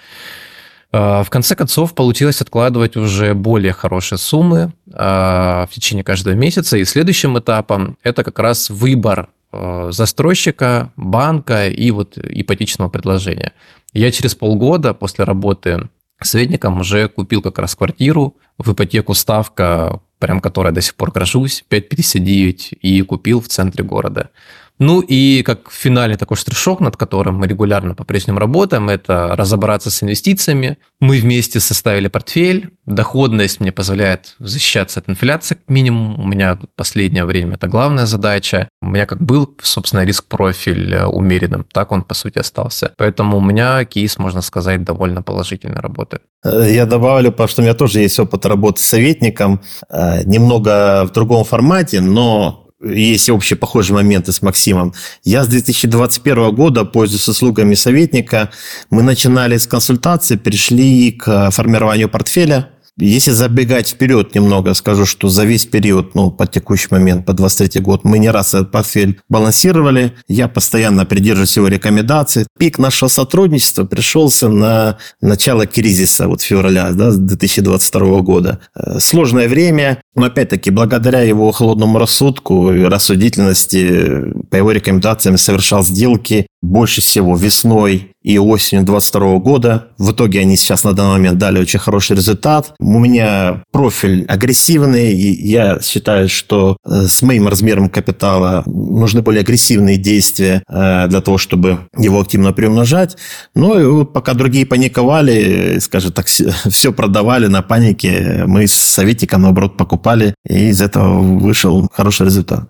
А, 0.96 1.24
в 1.24 1.30
конце 1.30 1.56
концов, 1.56 1.92
получилось 1.92 2.40
откладывать 2.40 2.96
уже 2.96 3.34
более 3.34 3.72
хорошие 3.72 4.16
суммы 4.16 4.72
а, 4.92 5.66
в 5.68 5.74
течение 5.74 6.04
каждого 6.04 6.34
месяца. 6.34 6.76
И 6.76 6.84
следующим 6.84 7.36
этапом 7.36 7.98
это 8.04 8.22
как 8.22 8.38
раз 8.38 8.70
выбор 8.70 9.28
а, 9.50 9.90
застройщика, 9.90 10.92
банка 10.94 11.66
и 11.66 11.90
вот 11.90 12.16
ипотечного 12.16 12.90
предложения. 12.90 13.54
Я 13.92 14.12
через 14.12 14.36
полгода 14.36 14.94
после 14.94 15.24
работы 15.24 15.88
советником 16.22 16.78
уже 16.78 17.08
купил 17.08 17.42
как 17.42 17.58
раз 17.58 17.74
квартиру 17.74 18.36
в 18.56 18.72
ипотеку 18.72 19.14
ставка, 19.14 20.00
прям 20.20 20.40
которая 20.40 20.72
до 20.72 20.80
сих 20.80 20.94
пор 20.94 21.10
гражусь, 21.10 21.64
5,59, 21.70 22.72
и 22.80 23.02
купил 23.02 23.40
в 23.40 23.48
центре 23.48 23.82
города. 23.82 24.30
Ну 24.78 25.00
и 25.00 25.42
как 25.42 25.70
финальный 25.70 26.16
такой 26.16 26.36
штришок, 26.36 26.80
над 26.80 26.96
которым 26.96 27.36
мы 27.36 27.46
регулярно 27.46 27.94
по-прежнему 27.94 28.40
работаем, 28.40 28.88
это 28.88 29.36
разобраться 29.36 29.90
с 29.90 30.02
инвестициями. 30.02 30.78
Мы 31.00 31.20
вместе 31.20 31.60
составили 31.60 32.08
портфель. 32.08 32.70
Доходность 32.84 33.60
мне 33.60 33.70
позволяет 33.70 34.34
защищаться 34.38 35.00
от 35.00 35.08
инфляции 35.08 35.54
как 35.54 35.68
минимум. 35.68 36.20
У 36.20 36.26
меня 36.26 36.56
в 36.56 36.66
последнее 36.76 37.24
время 37.24 37.54
это 37.54 37.68
главная 37.68 38.06
задача. 38.06 38.68
У 38.82 38.86
меня 38.86 39.06
как 39.06 39.22
был, 39.22 39.54
собственно, 39.62 40.04
риск-профиль 40.04 40.94
э, 40.94 41.06
умеренным, 41.06 41.64
так 41.72 41.92
он, 41.92 42.02
по 42.02 42.14
сути, 42.14 42.38
остался. 42.38 42.92
Поэтому 42.96 43.38
у 43.38 43.40
меня 43.40 43.84
кейс, 43.84 44.18
можно 44.18 44.42
сказать, 44.42 44.82
довольно 44.82 45.22
положительно 45.22 45.80
работает. 45.80 46.22
Э, 46.44 46.68
я 46.68 46.84
добавлю, 46.84 47.30
потому 47.30 47.48
что 47.48 47.62
у 47.62 47.64
меня 47.64 47.74
тоже 47.74 48.00
есть 48.00 48.18
опыт 48.18 48.44
работы 48.44 48.82
советником, 48.82 49.62
э, 49.88 50.24
немного 50.24 51.06
в 51.06 51.12
другом 51.12 51.44
формате, 51.44 52.00
но 52.00 52.63
есть 52.84 53.30
общие 53.30 53.56
похожие 53.56 53.94
моменты 53.94 54.32
с 54.32 54.42
Максимом. 54.42 54.94
Я 55.24 55.44
с 55.44 55.48
2021 55.48 56.54
года 56.54 56.84
пользуюсь 56.84 57.28
услугами 57.28 57.74
советника. 57.74 58.50
Мы 58.90 59.02
начинали 59.02 59.56
с 59.56 59.66
консультации, 59.66 60.36
перешли 60.36 61.12
к 61.12 61.50
формированию 61.50 62.08
портфеля 62.08 62.70
если 62.96 63.32
забегать 63.32 63.88
вперед 63.88 64.34
немного, 64.34 64.72
скажу, 64.74 65.04
что 65.04 65.28
за 65.28 65.44
весь 65.44 65.66
период, 65.66 66.14
ну, 66.14 66.30
по 66.30 66.46
текущий 66.46 66.88
момент, 66.90 67.26
по 67.26 67.32
23 67.32 67.80
год, 67.80 68.04
мы 68.04 68.18
не 68.18 68.30
раз 68.30 68.54
этот 68.54 68.70
портфель 68.70 69.20
балансировали. 69.28 70.12
Я 70.28 70.46
постоянно 70.46 71.04
придерживаюсь 71.04 71.56
его 71.56 71.66
рекомендаций. 71.66 72.46
Пик 72.56 72.78
нашего 72.78 73.08
сотрудничества 73.08 73.84
пришелся 73.84 74.48
на 74.48 74.98
начало 75.20 75.66
кризиса, 75.66 76.28
вот 76.28 76.42
февраля 76.42 76.92
да, 76.92 77.10
2022 77.10 78.20
года. 78.20 78.60
Э, 78.76 79.00
сложное 79.00 79.48
время, 79.48 80.00
но 80.14 80.26
опять-таки, 80.26 80.70
благодаря 80.70 81.22
его 81.22 81.50
холодному 81.50 81.98
рассудку 81.98 82.72
и 82.72 82.84
рассудительности, 82.84 84.32
по 84.50 84.56
его 84.56 84.70
рекомендациям 84.70 85.36
совершал 85.36 85.82
сделки 85.82 86.46
больше 86.62 87.00
всего 87.00 87.36
весной 87.36 88.13
и 88.24 88.38
осенью 88.38 88.84
22 88.84 89.38
года. 89.38 89.88
В 89.98 90.12
итоге 90.12 90.40
они 90.40 90.56
сейчас 90.56 90.82
на 90.82 90.94
данный 90.94 91.12
момент 91.12 91.38
дали 91.38 91.60
очень 91.60 91.78
хороший 91.78 92.16
результат. 92.16 92.74
У 92.80 92.98
меня 92.98 93.62
профиль 93.70 94.24
агрессивный, 94.24 95.12
и 95.12 95.46
я 95.46 95.78
считаю, 95.82 96.28
что 96.28 96.78
э, 96.84 97.06
с 97.06 97.20
моим 97.22 97.46
размером 97.46 97.90
капитала 97.90 98.62
нужны 98.66 99.20
более 99.20 99.42
агрессивные 99.42 99.98
действия 99.98 100.62
э, 100.68 101.06
для 101.08 101.20
того, 101.20 101.36
чтобы 101.36 101.80
его 101.96 102.18
активно 102.20 102.52
приумножать. 102.52 103.16
Ну 103.54 103.78
и 103.78 103.84
вот 103.84 104.14
пока 104.14 104.32
другие 104.32 104.64
паниковали, 104.64 105.78
скажем 105.80 106.12
так, 106.12 106.26
все 106.26 106.92
продавали 106.96 107.46
на 107.46 107.60
панике, 107.60 108.44
мы 108.46 108.66
с 108.66 108.72
советником, 108.72 109.42
наоборот, 109.42 109.76
покупали, 109.76 110.34
и 110.48 110.68
из 110.68 110.80
этого 110.80 111.20
вышел 111.20 111.90
хороший 111.92 112.26
результат. 112.26 112.64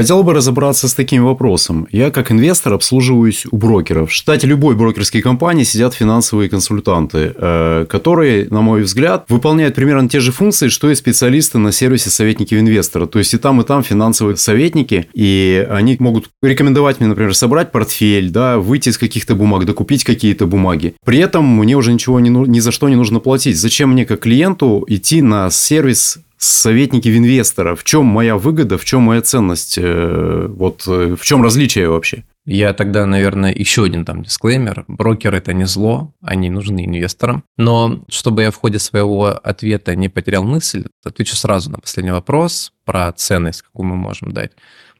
Хотел 0.00 0.22
бы 0.22 0.32
разобраться 0.32 0.88
с 0.88 0.94
таким 0.94 1.26
вопросом. 1.26 1.86
Я 1.92 2.10
как 2.10 2.32
инвестор 2.32 2.72
обслуживаюсь 2.72 3.44
у 3.50 3.58
брокеров. 3.58 4.08
В 4.08 4.14
штате 4.14 4.46
любой 4.46 4.74
брокерской 4.74 5.20
компании 5.20 5.62
сидят 5.62 5.92
финансовые 5.92 6.48
консультанты, 6.48 7.34
э, 7.36 7.84
которые, 7.86 8.48
на 8.48 8.62
мой 8.62 8.80
взгляд, 8.80 9.26
выполняют 9.28 9.74
примерно 9.74 10.08
те 10.08 10.20
же 10.20 10.32
функции, 10.32 10.68
что 10.68 10.90
и 10.90 10.94
специалисты 10.94 11.58
на 11.58 11.70
сервисе 11.70 12.08
советники 12.08 12.54
инвестора. 12.54 13.04
То 13.04 13.18
есть 13.18 13.34
и 13.34 13.36
там, 13.36 13.60
и 13.60 13.64
там 13.64 13.82
финансовые 13.82 14.38
советники, 14.38 15.06
и 15.12 15.66
они 15.68 15.96
могут 15.98 16.30
рекомендовать 16.42 17.00
мне, 17.00 17.10
например, 17.10 17.34
собрать 17.34 17.70
портфель, 17.70 18.30
да, 18.30 18.56
выйти 18.56 18.88
из 18.88 18.96
каких-то 18.96 19.34
бумаг, 19.34 19.66
докупить 19.66 20.04
какие-то 20.04 20.46
бумаги. 20.46 20.94
При 21.04 21.18
этом 21.18 21.44
мне 21.44 21.76
уже 21.76 21.92
ничего 21.92 22.20
не, 22.20 22.30
ни 22.30 22.60
за 22.60 22.72
что 22.72 22.88
не 22.88 22.96
нужно 22.96 23.20
платить. 23.20 23.58
Зачем 23.58 23.90
мне 23.90 24.06
как 24.06 24.20
клиенту 24.20 24.82
идти 24.88 25.20
на 25.20 25.50
сервис 25.50 26.20
советники 26.40 27.08
инвестора. 27.16 27.76
В 27.76 27.84
чем 27.84 28.06
моя 28.06 28.36
выгода, 28.36 28.78
в 28.78 28.84
чем 28.84 29.02
моя 29.02 29.20
ценность? 29.20 29.76
Э, 29.78 30.46
вот 30.48 30.84
э, 30.86 31.14
в 31.14 31.22
чем 31.22 31.42
различие 31.42 31.88
вообще? 31.88 32.24
Я 32.46 32.72
тогда, 32.72 33.04
наверное, 33.04 33.52
еще 33.52 33.84
один 33.84 34.06
там 34.06 34.22
дисклеймер. 34.22 34.86
Брокер– 34.88 35.34
это 35.36 35.52
не 35.52 35.66
зло, 35.66 36.14
они 36.22 36.48
нужны 36.48 36.86
инвесторам. 36.86 37.44
Но 37.58 38.02
чтобы 38.08 38.42
я 38.42 38.50
в 38.50 38.56
ходе 38.56 38.78
своего 38.78 39.26
ответа 39.26 39.94
не 39.94 40.08
потерял 40.08 40.42
мысль, 40.42 40.86
отвечу 41.04 41.36
сразу 41.36 41.70
на 41.70 41.78
последний 41.78 42.12
вопрос 42.12 42.72
про 42.86 43.12
ценность, 43.12 43.62
какую 43.62 43.86
мы 43.86 43.96
можем 43.96 44.32
дать. 44.32 44.52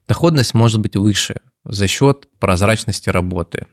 Доходность 0.06 0.52
может 0.52 0.80
быть 0.80 0.96
выше 0.96 1.36
за 1.64 1.88
счет 1.88 2.28
прозрачности 2.38 3.08
работы. 3.08 3.66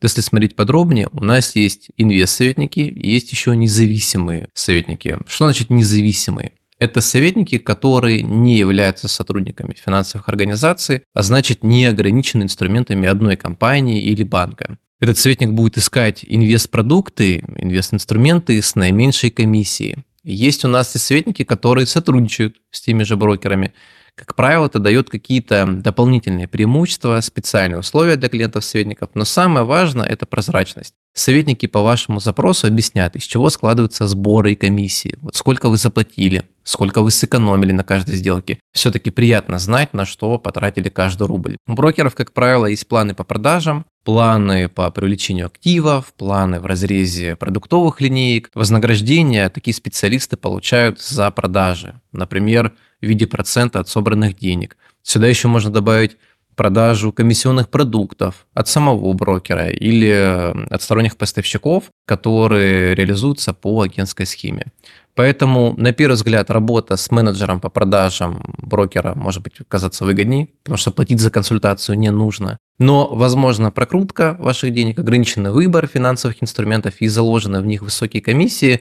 Если 0.00 0.20
смотреть 0.20 0.54
подробнее, 0.56 1.08
у 1.12 1.24
нас 1.24 1.56
есть 1.56 1.90
инвест-советники, 1.96 2.92
есть 2.96 3.32
еще 3.32 3.56
независимые 3.56 4.48
советники. 4.54 5.18
Что 5.26 5.46
значит 5.46 5.70
независимые? 5.70 6.52
Это 6.80 7.02
советники, 7.02 7.58
которые 7.58 8.22
не 8.22 8.56
являются 8.56 9.06
сотрудниками 9.06 9.74
финансовых 9.74 10.30
организаций, 10.30 11.02
а 11.12 11.22
значит 11.22 11.62
не 11.62 11.84
ограничены 11.84 12.44
инструментами 12.44 13.06
одной 13.06 13.36
компании 13.36 14.00
или 14.00 14.22
банка. 14.22 14.78
Этот 14.98 15.18
советник 15.18 15.50
будет 15.50 15.76
искать 15.76 16.24
инвестпродукты, 16.26 17.44
инвест-инструменты 17.58 18.60
с 18.62 18.74
наименьшей 18.76 19.30
комиссией. 19.30 20.04
Есть 20.24 20.64
у 20.64 20.68
нас 20.68 20.96
и 20.96 20.98
советники, 20.98 21.44
которые 21.44 21.86
сотрудничают 21.86 22.56
с 22.70 22.80
теми 22.80 23.02
же 23.02 23.16
брокерами. 23.16 23.74
Как 24.20 24.34
правило, 24.34 24.66
это 24.66 24.78
дает 24.78 25.08
какие-то 25.08 25.66
дополнительные 25.66 26.46
преимущества, 26.46 27.18
специальные 27.22 27.78
условия 27.78 28.16
для 28.16 28.28
клиентов-советников, 28.28 29.08
но 29.14 29.24
самое 29.24 29.64
важное– 29.64 30.06
это 30.06 30.26
прозрачность. 30.26 30.92
Советники 31.14 31.66
по 31.66 31.80
вашему 31.80 32.20
запросу 32.20 32.66
объяснят, 32.66 33.16
из 33.16 33.22
чего 33.22 33.48
складываются 33.48 34.06
сборы 34.06 34.52
и 34.52 34.56
комиссии, 34.56 35.16
вот 35.22 35.36
сколько 35.36 35.70
вы 35.70 35.78
заплатили, 35.78 36.44
сколько 36.64 37.00
вы 37.00 37.10
сэкономили 37.10 37.72
на 37.72 37.82
каждой 37.82 38.16
сделке. 38.16 38.60
Все-таки 38.72 39.10
приятно 39.10 39.58
знать, 39.58 39.94
на 39.94 40.04
что 40.04 40.38
потратили 40.38 40.90
каждый 40.90 41.26
рубль. 41.26 41.56
У 41.66 41.72
брокеров, 41.72 42.14
как 42.14 42.32
правило, 42.32 42.66
есть 42.66 42.86
планы 42.86 43.14
по 43.14 43.24
продажам, 43.24 43.86
планы 44.04 44.68
по 44.68 44.90
привлечению 44.90 45.46
активов, 45.46 46.12
планы 46.12 46.60
в 46.60 46.66
разрезе 46.66 47.36
продуктовых 47.36 48.02
линеек. 48.02 48.50
Вознаграждения 48.54 49.48
такие 49.48 49.74
специалисты 49.74 50.36
получают 50.36 51.00
за 51.00 51.30
продажи, 51.30 52.00
например, 52.12 52.74
в 53.00 53.06
виде 53.06 53.26
процента 53.26 53.80
от 53.80 53.88
собранных 53.88 54.36
денег. 54.36 54.76
Сюда 55.02 55.26
еще 55.28 55.48
можно 55.48 55.70
добавить 55.70 56.16
продажу 56.60 57.10
комиссионных 57.10 57.70
продуктов 57.70 58.46
от 58.52 58.68
самого 58.68 59.12
брокера 59.14 59.70
или 59.70 60.08
э, 60.08 60.66
от 60.68 60.82
сторонних 60.82 61.16
поставщиков, 61.16 61.84
которые 62.04 62.94
реализуются 62.94 63.54
по 63.54 63.80
агентской 63.80 64.26
схеме. 64.26 64.66
Поэтому, 65.14 65.74
на 65.78 65.92
первый 65.92 66.14
взгляд, 66.14 66.50
работа 66.50 66.96
с 66.96 67.10
менеджером 67.10 67.60
по 67.60 67.70
продажам 67.70 68.42
брокера 68.58 69.14
может 69.14 69.42
быть 69.42 69.54
казаться 69.68 70.04
выгоднее, 70.04 70.48
потому 70.62 70.76
что 70.76 70.90
платить 70.90 71.20
за 71.20 71.30
консультацию 71.30 71.98
не 71.98 72.10
нужно. 72.10 72.58
Но, 72.78 73.08
возможно, 73.08 73.70
прокрутка 73.70 74.36
ваших 74.38 74.72
денег, 74.72 74.98
ограниченный 74.98 75.52
выбор 75.52 75.86
финансовых 75.86 76.42
инструментов 76.42 77.00
и 77.00 77.08
заложенные 77.08 77.62
в 77.62 77.66
них 77.66 77.82
высокие 77.82 78.22
комиссии 78.22 78.80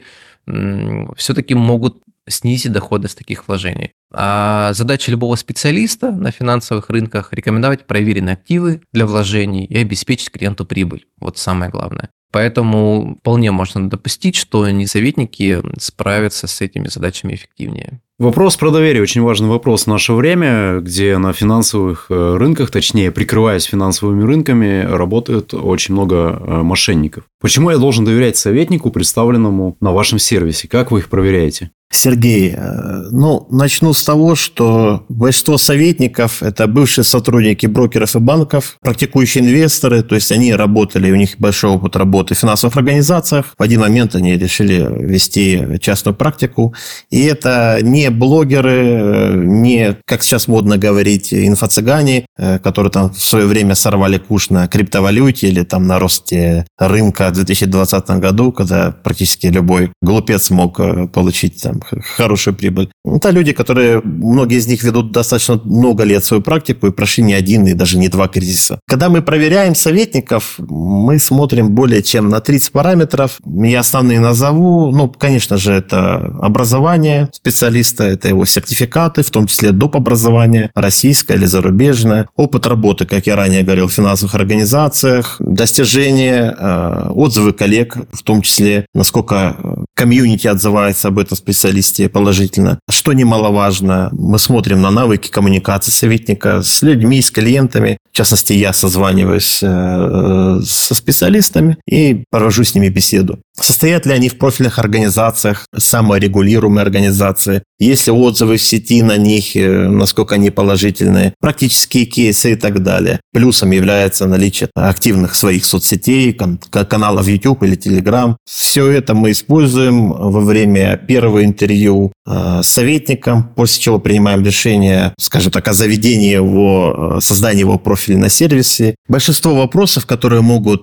все-таки 1.16 1.56
могут 1.56 2.02
снизить 2.28 2.72
доходность 2.72 3.18
таких 3.18 3.48
вложений. 3.48 3.92
А 4.12 4.74
задача 4.74 5.12
любого 5.12 5.36
специалиста 5.36 6.12
на 6.12 6.32
финансовых 6.32 6.90
рынках– 6.90 7.30
рекомендовать 7.32 7.86
проверенные 7.86 8.34
активы 8.34 8.82
для 8.92 9.06
вложений 9.06 9.66
и 9.66 9.78
обеспечить 9.78 10.32
клиенту 10.32 10.66
прибыль. 10.66 11.06
Вот 11.20 11.38
самое 11.38 11.70
главное. 11.70 12.10
Поэтому 12.32 13.18
вполне 13.20 13.52
можно 13.52 13.90
допустить, 13.90 14.36
что 14.36 14.70
несоветники 14.70 15.62
справятся 15.80 16.46
с 16.46 16.62
этими 16.62 16.88
задачами 16.88 17.34
эффективнее. 17.34 18.02
Вопрос 18.20 18.58
про 18.58 18.70
доверие 18.70 19.02
очень 19.02 19.22
важный 19.22 19.48
вопрос 19.48 19.84
в 19.84 19.88
наше 19.88 20.14
время, 20.14 20.80
где 20.80 21.18
на 21.18 21.34
финансовых 21.34 22.08
э, 22.10 22.36
рынках, 22.38 22.70
точнее, 22.70 23.12
прикрываясь 23.12 23.64
финансовыми 23.64 24.24
рынками, 24.24 24.86
работают 24.86 25.54
очень 25.54 25.94
много 25.94 26.16
э, 26.16 26.62
мошенников. 26.62 27.24
Почему 27.40 27.72
я 27.72 27.78
должен 27.78 28.04
доверять 28.06 28.36
советнику, 28.36 28.92
представленному 28.92 29.78
на 29.80 29.92
вашем 29.92 30.20
сервисе? 30.20 30.68
Как 30.68 30.92
вы 30.92 31.00
их 31.00 31.10
проверяете? 31.10 31.72
Сергей, 31.92 32.54
э, 32.56 33.10
ну, 33.12 33.48
начну 33.50 33.94
с 33.94 34.04
того, 34.04 34.36
что 34.36 35.06
большинство 35.10 35.58
советников– 35.58 36.44
это 36.44 36.68
бывшие 36.68 37.04
сотрудники 37.04 37.66
брокеров 37.66 38.16
и 38.16 38.20
банков, 38.20 38.78
практикующие 38.82 39.44
инвесторы, 39.44 40.04
то 40.04 40.14
есть 40.14 40.32
они 40.32 40.54
работали, 40.54 41.12
у 41.12 41.16
них 41.16 41.40
большой 41.40 41.72
опыт 41.72 41.96
работы 41.96 42.36
в 42.36 42.38
финансовых 42.38 42.78
организациях. 42.78 43.56
В 43.58 43.64
один 43.64 43.82
момент 43.82 44.14
они 44.14 44.38
решили 44.38 44.88
вести 45.00 45.80
частную 45.82 46.16
практику. 46.16 46.76
И 47.10 47.24
это 47.24 47.80
не 47.82 48.12
блогеры, 48.12 49.34
не, 49.36 49.98
как 50.06 50.22
сейчас 50.22 50.48
модно 50.48 50.78
говорить, 50.78 51.34
инфо-цыгане, 51.34 52.26
э, 52.38 52.60
которые 52.60 52.92
там 52.92 53.12
в 53.12 53.20
свое 53.20 53.48
время 53.48 53.74
сорвали 53.74 54.20
куш 54.20 54.52
на 54.52 54.68
криптовалюте 54.68 55.48
или 55.48 55.64
там 55.64 55.88
на 55.88 55.98
росте 55.98 56.68
рынка 56.78 57.30
в 57.30 57.34
2020 57.34 58.10
году, 58.12 58.52
когда 58.52 58.92
практически 58.92 59.48
любой 59.48 59.92
глупец 60.04 60.52
мог 60.52 60.80
э, 60.80 61.08
получить 61.08 61.62
там 61.64 61.79
хорошую 62.16 62.56
прибыль. 62.56 62.90
Это 63.06 63.30
люди, 63.30 63.54
которые, 63.54 64.02
многие 64.04 64.58
из 64.58 64.68
них 64.68 64.84
ведут 64.84 65.12
достаточно 65.12 65.60
много 65.64 66.04
лет 66.04 66.24
свою 66.24 66.42
практику 66.42 66.88
и 66.88 66.92
прошли 66.92 67.24
не 67.24 67.34
один 67.34 67.68
и 67.68 67.74
даже 67.74 67.98
не 67.98 68.10
два 68.10 68.28
кризиса. 68.28 68.80
Когда 68.88 69.10
мы 69.10 69.22
проверяем 69.22 69.76
советников, 69.76 70.56
мы 70.58 71.20
смотрим 71.20 71.72
более 71.72 72.02
чем 72.04 72.30
на 72.30 72.40
30 72.40 72.72
параметров. 72.72 73.40
Я 73.46 73.80
основные 73.80 74.20
назову. 74.20 74.92
Ну, 74.92 75.10
конечно 75.10 75.58
же, 75.58 75.74
это 75.74 76.16
образование 76.42 77.30
специалиста, 77.32 78.04
это 78.04 78.28
его 78.28 78.46
сертификаты, 78.46 79.24
в 79.24 79.30
том 79.30 79.48
числе 79.48 79.72
доп. 79.72 79.96
образование, 79.96 80.70
российское 80.76 81.36
или 81.36 81.46
зарубежное, 81.46 82.28
опыт 82.36 82.68
работы, 82.68 83.06
как 83.06 83.28
я 83.28 83.36
ранее 83.36 83.64
говорил, 83.64 83.88
в 83.88 83.94
финансовых 83.94 84.36
организациях, 84.36 85.38
достижения, 85.40 86.56
э, 86.58 87.10
отзывы 87.14 87.54
коллег, 87.54 87.98
в 88.12 88.24
том 88.24 88.42
числе, 88.42 88.86
насколько 88.94 89.56
э, 89.58 89.84
комьюнити 89.96 90.48
отзывается 90.48 91.08
об 91.08 91.20
этом 91.20 91.38
специалисте, 91.38 91.69
специалисте 91.70 92.10
положительно. 92.10 92.80
Что 92.90 93.14
немаловажно, 93.14 94.10
мы 94.12 94.40
смотрим 94.40 94.82
на 94.82 94.92
навыки 94.92 95.30
коммуникации 95.30 95.92
советника 95.92 96.62
с 96.62 96.82
людьми, 96.82 97.22
с 97.22 97.30
клиентами. 97.32 97.98
В 98.12 98.16
частности, 98.16 98.54
я 98.54 98.74
созваниваюсь 98.74 99.60
э, 99.62 100.60
со 100.90 100.96
специалистами 100.96 101.78
и 101.88 102.24
провожу 102.32 102.64
с 102.64 102.74
ними 102.74 102.90
беседу. 102.90 103.38
Состоят 103.56 104.08
ли 104.08 104.14
они 104.14 104.30
в 104.30 104.38
профильных 104.40 104.80
организациях, 104.80 105.68
саморегулируемые 105.78 106.82
организации? 106.82 107.62
Есть 107.78 108.08
ли 108.08 108.14
отзывы 108.14 108.58
в 108.58 108.62
сети 108.62 109.04
на 109.04 109.18
них, 109.18 109.56
э, 109.56 109.88
насколько 109.88 110.36
они 110.36 110.50
положительные? 110.50 111.34
Практические 111.40 112.06
кейсы 112.06 112.54
и 112.54 112.56
так 112.56 112.82
далее. 112.82 113.20
Плюсом 113.34 113.72
является 113.72 114.26
наличие 114.26 114.70
активных 114.74 115.36
своих 115.36 115.64
соцсетей, 115.64 116.34
каналов 116.34 117.28
YouTube 117.28 117.64
или 117.64 117.78
Telegram. 117.78 118.36
Все 118.50 118.90
это 118.90 119.14
мы 119.14 119.32
используем 119.32 120.10
во 120.10 120.40
время 120.42 120.98
первого 120.98 121.46
интервью 121.46 122.12
э, 122.26 122.62
с 122.64 122.68
советником, 122.68 123.44
после 123.56 123.82
чего 123.82 124.00
принимаем 124.00 124.44
решение, 124.44 125.14
скажем 125.20 125.52
так, 125.52 125.68
о 125.68 125.74
заведении 125.74 126.34
его, 126.34 127.18
э, 127.18 127.22
создании 127.22 127.60
его 127.60 127.78
профиля 127.78 128.18
на 128.18 128.30
сервисе. 128.30 128.96
Большинство 129.08 129.54
вопросов, 129.54 130.06
которые 130.06 130.42
могут 130.42 130.79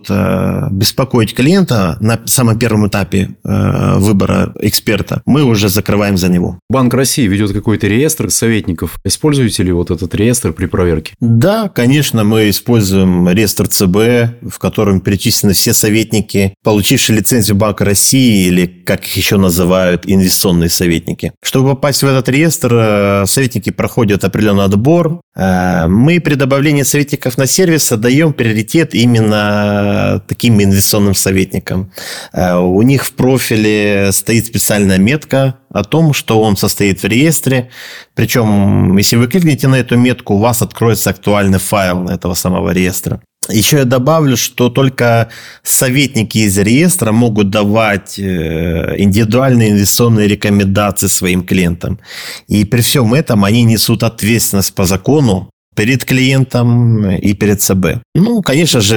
беспокоить 0.71 1.35
клиента 1.35 1.97
на 2.01 2.21
самом 2.27 2.59
первом 2.59 2.89
этапе 2.89 3.31
э, 3.45 3.95
выбора 3.99 4.53
эксперта, 4.61 5.23
мы 5.27 5.45
уже 5.45 5.69
закрываем 5.69 6.17
за 6.17 6.29
него. 6.29 6.59
Банк 6.69 6.95
России 6.95 7.27
ведет 7.27 7.53
какой-то 7.53 7.87
реестр 7.87 8.31
советников. 8.31 8.99
Используете 9.05 9.63
ли 9.63 9.73
вот 9.73 9.91
этот 9.91 10.15
реестр 10.15 10.53
при 10.53 10.67
проверке? 10.67 11.15
Да, 11.21 11.69
конечно, 11.69 12.25
мы 12.25 12.51
используем 12.51 13.29
реестр 13.29 13.69
ЦБ, 13.69 14.49
в 14.49 14.59
котором 14.59 15.01
перечислены 15.01 15.55
все 15.55 15.73
советники, 15.73 16.55
получившие 16.63 17.19
лицензию 17.19 17.57
Банка 17.57 17.85
России 17.85 18.47
или, 18.47 18.67
как 18.67 19.05
их 19.05 19.17
еще 19.17 19.37
называют, 19.37 20.03
инвестиционные 20.07 20.71
советники. 20.71 21.33
Чтобы 21.43 21.71
попасть 21.71 22.03
в 22.03 22.07
этот 22.07 22.29
реестр, 22.29 22.75
э, 22.75 23.25
советники 23.27 23.71
проходят 23.71 24.25
определенный 24.25 24.65
отбор. 24.65 25.21
Э, 25.37 25.87
мы 25.87 26.21
при 26.21 26.35
добавлении 26.35 26.83
советников 26.83 27.39
на 27.39 27.47
сервис 27.47 27.93
отдаем 27.93 28.33
приоритет 28.33 28.95
именно 28.95 29.86
таким 30.29 30.63
инвестиционным 30.63 31.15
советникам. 31.15 31.93
у 32.33 32.83
них 32.83 33.05
в 33.05 33.13
профиле 33.13 34.11
стоит 34.13 34.47
специальная 34.47 34.99
метка 34.99 35.57
о 35.71 35.85
том, 35.85 36.13
что 36.13 36.41
он 36.41 36.57
состоит 36.57 37.03
в 37.03 37.07
реестре. 37.07 37.71
Причем, 38.15 38.97
если 38.97 39.17
вы 39.17 39.29
кликнете 39.29 39.69
на 39.69 39.77
эту 39.77 39.97
метку, 39.97 40.35
у 40.35 40.39
вас 40.39 40.63
откроется 40.63 41.11
актуальный 41.11 41.59
файл 41.59 42.09
этого 42.09 42.35
самого 42.35 42.71
реестра. 42.71 43.21
Еще 43.49 43.79
я 43.79 43.85
добавлю, 43.85 44.37
что 44.37 44.69
только 44.69 45.29
советники 45.63 46.39
из 46.39 46.59
реестра 46.59 47.13
могут 47.13 47.51
давать 47.51 48.19
э, 48.19 48.95
индивидуальные 48.99 49.71
инвестиционные 49.71 50.27
рекомендации 50.27 51.07
своим 51.07 51.45
клиентам. 51.45 52.01
И 52.49 52.65
при 52.65 52.81
всем 52.81 53.15
этом 53.15 53.45
они 53.45 53.63
несут 53.63 54.03
ответственность 54.03 54.75
по 54.75 54.85
закону 54.85 55.51
перед 55.77 56.05
клиентом 56.05 57.11
и 57.11 57.35
перед 57.35 57.61
ЦБ. 57.61 58.03
Ну, 58.15 58.43
конечно 58.43 58.81
же, 58.81 58.97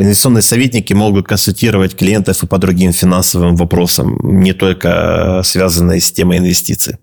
инвестиционные 0.00 0.42
советники 0.42 0.94
могут 0.94 1.26
консультировать 1.28 1.94
клиентов 1.94 2.42
и 2.42 2.46
по 2.46 2.58
другим 2.58 2.92
финансовым 2.92 3.56
вопросам, 3.56 4.18
не 4.22 4.52
только 4.52 5.42
связанные 5.44 6.00
с 6.00 6.10
темой 6.10 6.38
инвестиций. 6.38 6.96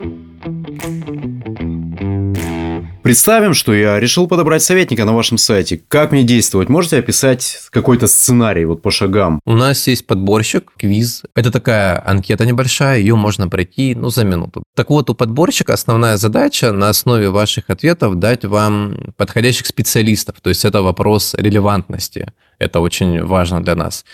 Представим, 3.03 3.55
что 3.55 3.73
я 3.73 3.99
решил 3.99 4.27
подобрать 4.27 4.61
советника 4.61 5.05
на 5.05 5.13
вашем 5.13 5.39
сайте. 5.39 5.81
Как 5.87 6.11
мне 6.11 6.21
действовать? 6.21 6.69
Можете 6.69 6.97
описать 6.99 7.57
какой-то 7.71 8.05
сценарий 8.05 8.65
вот 8.65 8.83
по 8.83 8.91
шагам? 8.91 9.39
У 9.45 9.55
нас 9.55 9.87
есть 9.87 10.05
подборщик, 10.05 10.71
квиз. 10.77 11.23
Это 11.33 11.51
такая 11.51 12.01
анкета 12.07 12.45
небольшая, 12.45 12.99
ее 12.99 13.15
можно 13.15 13.49
пройти 13.49 13.95
ну, 13.95 14.11
за 14.11 14.23
минуту. 14.23 14.63
Так 14.75 14.91
вот, 14.91 15.09
у 15.09 15.15
подборщика 15.15 15.73
основная 15.73 16.17
задача 16.17 16.71
на 16.71 16.89
основе 16.89 17.31
ваших 17.31 17.71
ответов 17.71 18.19
дать 18.19 18.45
вам 18.45 19.13
подходящих 19.17 19.65
специалистов. 19.65 20.35
То 20.39 20.49
есть 20.49 20.63
это 20.63 20.83
вопрос 20.83 21.33
релевантности. 21.33 22.31
Это 22.59 22.81
очень 22.81 23.23
важно 23.23 23.63
для 23.63 23.73
нас. 23.73 24.05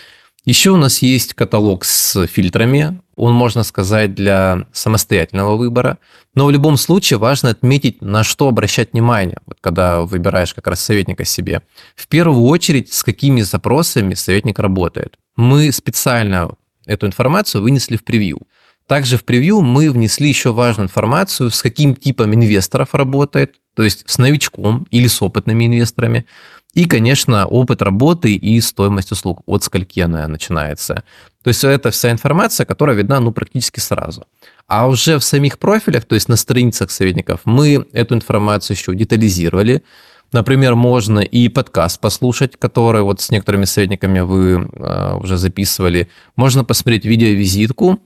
Еще 0.48 0.70
у 0.70 0.78
нас 0.78 1.02
есть 1.02 1.34
каталог 1.34 1.84
с 1.84 2.26
фильтрами. 2.26 3.02
Он, 3.16 3.34
можно 3.34 3.62
сказать, 3.64 4.14
для 4.14 4.64
самостоятельного 4.72 5.58
выбора. 5.58 5.98
Но 6.34 6.46
в 6.46 6.50
любом 6.50 6.78
случае 6.78 7.18
важно 7.18 7.50
отметить, 7.50 8.00
на 8.00 8.24
что 8.24 8.48
обращать 8.48 8.94
внимание, 8.94 9.36
вот 9.44 9.58
когда 9.60 10.00
выбираешь 10.00 10.54
как 10.54 10.66
раз 10.66 10.80
советника 10.80 11.26
себе. 11.26 11.60
В 11.94 12.08
первую 12.08 12.46
очередь, 12.46 12.94
с 12.94 13.04
какими 13.04 13.42
запросами 13.42 14.14
советник 14.14 14.58
работает. 14.58 15.18
Мы 15.36 15.70
специально 15.70 16.52
эту 16.86 17.06
информацию 17.06 17.60
вынесли 17.60 17.98
в 17.98 18.04
превью. 18.04 18.38
Также 18.86 19.18
в 19.18 19.24
превью 19.24 19.60
мы 19.60 19.90
внесли 19.90 20.30
еще 20.30 20.54
важную 20.54 20.86
информацию, 20.86 21.50
с 21.50 21.60
каким 21.60 21.94
типом 21.94 22.34
инвесторов 22.34 22.94
работает, 22.94 23.56
то 23.76 23.82
есть 23.82 24.04
с 24.06 24.16
новичком 24.16 24.86
или 24.90 25.08
с 25.08 25.20
опытными 25.20 25.66
инвесторами. 25.66 26.24
И, 26.74 26.84
конечно, 26.84 27.46
опыт 27.46 27.82
работы 27.82 28.34
и 28.34 28.60
стоимость 28.60 29.10
услуг, 29.12 29.42
от 29.46 29.64
скольки 29.64 30.00
она 30.00 30.28
начинается. 30.28 31.02
То 31.42 31.48
есть 31.48 31.64
это 31.64 31.90
вся 31.90 32.10
информация, 32.10 32.66
которая 32.66 32.96
видна 32.96 33.20
ну, 33.20 33.32
практически 33.32 33.80
сразу. 33.80 34.26
А 34.66 34.86
уже 34.86 35.18
в 35.18 35.24
самих 35.24 35.58
профилях, 35.58 36.04
то 36.04 36.14
есть 36.14 36.28
на 36.28 36.36
страницах 36.36 36.90
советников, 36.90 37.40
мы 37.44 37.86
эту 37.92 38.14
информацию 38.14 38.76
еще 38.76 38.94
детализировали. 38.94 39.82
Например, 40.30 40.74
можно 40.74 41.20
и 41.20 41.48
подкаст 41.48 42.00
послушать, 42.00 42.58
который 42.58 43.00
вот 43.00 43.22
с 43.22 43.30
некоторыми 43.30 43.64
советниками 43.64 44.20
вы 44.20 44.68
э, 44.70 45.14
уже 45.16 45.38
записывали. 45.38 46.10
Можно 46.36 46.64
посмотреть 46.64 47.06
видеовизитку. 47.06 47.98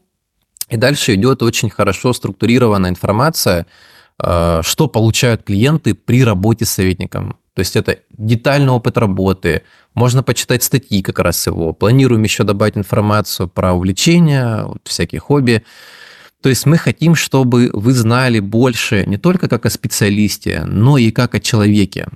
И 0.70 0.76
дальше 0.76 1.14
идет 1.14 1.42
очень 1.42 1.68
хорошо 1.68 2.12
структурированная 2.12 2.90
информация, 2.90 3.66
э, 4.22 4.60
что 4.62 4.86
получают 4.86 5.42
клиенты 5.42 5.94
при 5.94 6.22
работе 6.22 6.64
с 6.64 6.70
советником. 6.70 7.36
То 7.54 7.60
есть 7.60 7.76
это 7.76 7.98
детальный 8.10 8.72
опыт 8.72 8.96
работы. 8.96 9.62
Можно 9.94 10.22
почитать 10.22 10.62
статьи 10.62 11.02
как 11.02 11.18
раз 11.18 11.46
его. 11.46 11.72
Планируем 11.72 12.22
еще 12.22 12.44
добавить 12.44 12.78
информацию 12.78 13.48
про 13.48 13.74
увлечения, 13.74 14.64
вот, 14.64 14.80
всякие 14.84 15.20
хобби. 15.20 15.62
То 16.40 16.48
есть 16.48 16.66
мы 16.66 16.78
хотим, 16.78 17.14
чтобы 17.14 17.70
вы 17.72 17.92
знали 17.92 18.40
больше 18.40 19.04
не 19.06 19.18
только 19.18 19.48
как 19.48 19.66
о 19.66 19.70
специалисте, 19.70 20.64
но 20.66 20.96
и 20.96 21.10
как 21.10 21.34
о 21.34 21.40
человеке. 21.40 22.08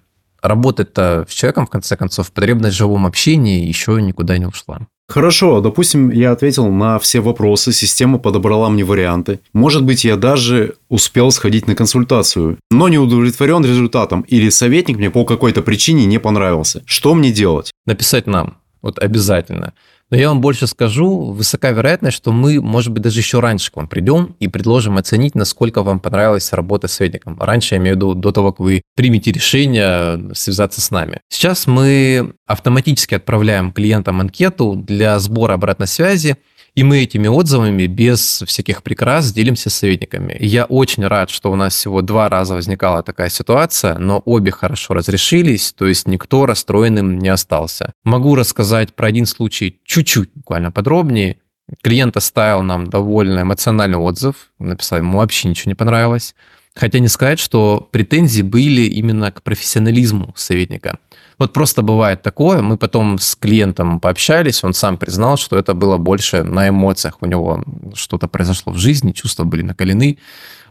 Работать-то 0.43 1.27
с 1.29 1.33
человеком, 1.33 1.67
в 1.67 1.71
конце 1.71 1.97
концов, 1.97 2.33
потребность 2.33 2.75
в 2.75 2.79
живом 2.79 3.07
общении 3.07 3.67
еще 3.67 4.01
никуда 4.01 4.39
не 4.39 4.47
ушла. 4.47 4.81
Хорошо, 5.09 5.61
допустим, 5.61 6.11
я 6.11 6.33
ответил 6.33 6.69
на 6.69 6.99
все 6.99 7.21
вопросы, 7.21 7.73
система 7.73 8.19
подобрала 8.19 8.69
мне 8.69 8.85
варианты. 8.85 9.39
Может 9.53 9.85
быть, 9.85 10.05
я 10.05 10.17
даже 10.17 10.75
успел 10.89 11.31
сходить 11.31 11.69
на 11.69 11.77
консультацию, 11.77 12.59
но 12.73 12.89
не 12.89 12.99
удовлетворен 12.99 13.65
результатом 13.65 14.23
или 14.23 14.49
советник 14.49 14.97
мне 14.99 15.11
по 15.11 15.25
какой-то 15.25 15.63
причине 15.63 16.07
не 16.07 16.19
понравился. 16.19 16.83
Что 16.87 17.15
мне 17.15 17.31
делать? 17.31 17.71
Написать 17.87 18.27
нам, 18.27 18.57
вот 18.83 18.99
обязательно. 18.99 19.75
Но 20.11 20.17
я 20.17 20.29
вам 20.29 20.41
больше 20.41 20.69
скажу, 20.69 21.33
высока 21.33 21.73
вероятность, 21.73 22.17
что 22.17 22.31
мы, 22.31 22.61
может 22.61 22.93
быть, 22.93 23.03
даже 23.03 23.19
еще 23.19 23.41
раньше 23.41 23.73
к 23.73 23.77
вам 23.77 23.89
придем 23.89 24.37
и 24.39 24.47
предложим 24.47 24.99
оценить, 24.99 25.35
насколько 25.35 25.83
вам 25.83 25.99
понравилась 25.99 26.53
работа 26.53 26.87
с 26.87 26.93
советником. 26.93 27.37
Раньше, 27.41 27.75
я 27.75 27.81
имею 27.81 27.95
в 27.95 27.97
виду, 27.97 28.15
до 28.15 28.31
того, 28.31 28.53
как 28.53 28.61
вы 28.61 28.83
примете 28.95 29.33
решение 29.33 30.33
связаться 30.35 30.81
с 30.81 30.93
нами. 30.93 31.21
Сейчас 31.29 31.67
мы 31.67 32.35
автоматически 32.47 33.15
отправляем 33.15 33.73
клиентам 33.73 34.21
анкету 34.21 34.77
для 34.77 35.19
сбора 35.19 35.55
обратной 35.55 35.89
связи, 35.89 36.37
и 36.77 36.85
мы 36.85 36.99
этими 36.99 37.27
отзывами 37.27 37.87
без 37.87 38.43
всяких 38.47 38.83
прикрас 38.83 39.33
делимся 39.33 39.71
с 39.71 39.75
советниками. 39.75 40.37
Я 40.39 40.67
очень 40.67 41.07
рад, 41.07 41.31
что 41.31 41.51
у 41.51 41.57
нас 41.57 41.75
всего 41.75 42.03
два 42.03 42.29
раза 42.29 42.55
возникала 42.55 43.03
такая 43.03 43.31
ситуация, 43.31 43.99
но 43.99 44.23
обе 44.27 44.53
хорошо 44.53 44.93
разрешились, 44.93 45.73
то 45.73 45.87
есть 45.87 46.07
никто 46.07 46.45
расстроенным 46.45 47.19
не 47.19 47.31
остался. 47.31 47.95
Могу 48.05 48.35
рассказать 48.35 48.95
про 48.95 49.09
один 49.09 49.25
случай 49.25 49.81
чуть-чуть 49.85 50.31
буквально 50.35 50.71
подробнее. 50.71 51.39
Клиент 51.83 52.17
оставил 52.17 52.63
нам 52.63 52.89
довольно 52.89 53.41
эмоциональный 53.41 53.99
отзыв, 53.99 54.53
написал, 54.59 54.99
ему 54.99 55.19
вообще 55.19 55.49
ничего 55.49 55.71
не 55.71 55.75
понравилось. 55.75 56.35
Хотя 56.77 56.99
не 56.99 57.09
сказать, 57.09 57.39
что 57.39 57.89
претензии 57.91 58.43
были 58.43 58.83
именно 58.83 59.33
к 59.33 59.43
профессионализму 59.43 60.35
советника. 60.37 60.99
Вот 61.39 61.53
просто 61.53 61.83
бывает 61.83 62.23
такое, 62.23 62.61
мы 62.61 62.77
потом 62.77 63.19
с 63.19 63.35
клиентом 63.35 63.99
пообщались, 63.99 64.63
он 64.63 64.75
сам 64.75 64.97
признал, 64.99 65.37
что 65.37 65.59
это 65.59 65.75
было 65.75 65.97
больше 65.97 66.43
на 66.43 66.69
эмоциях, 66.69 67.19
у 67.21 67.27
него 67.27 67.63
что-то 67.95 68.29
произошло 68.29 68.73
в 68.73 68.79
жизни, 68.79 69.13
чувства 69.13 69.45
были 69.45 69.63
накалены. 69.63 70.19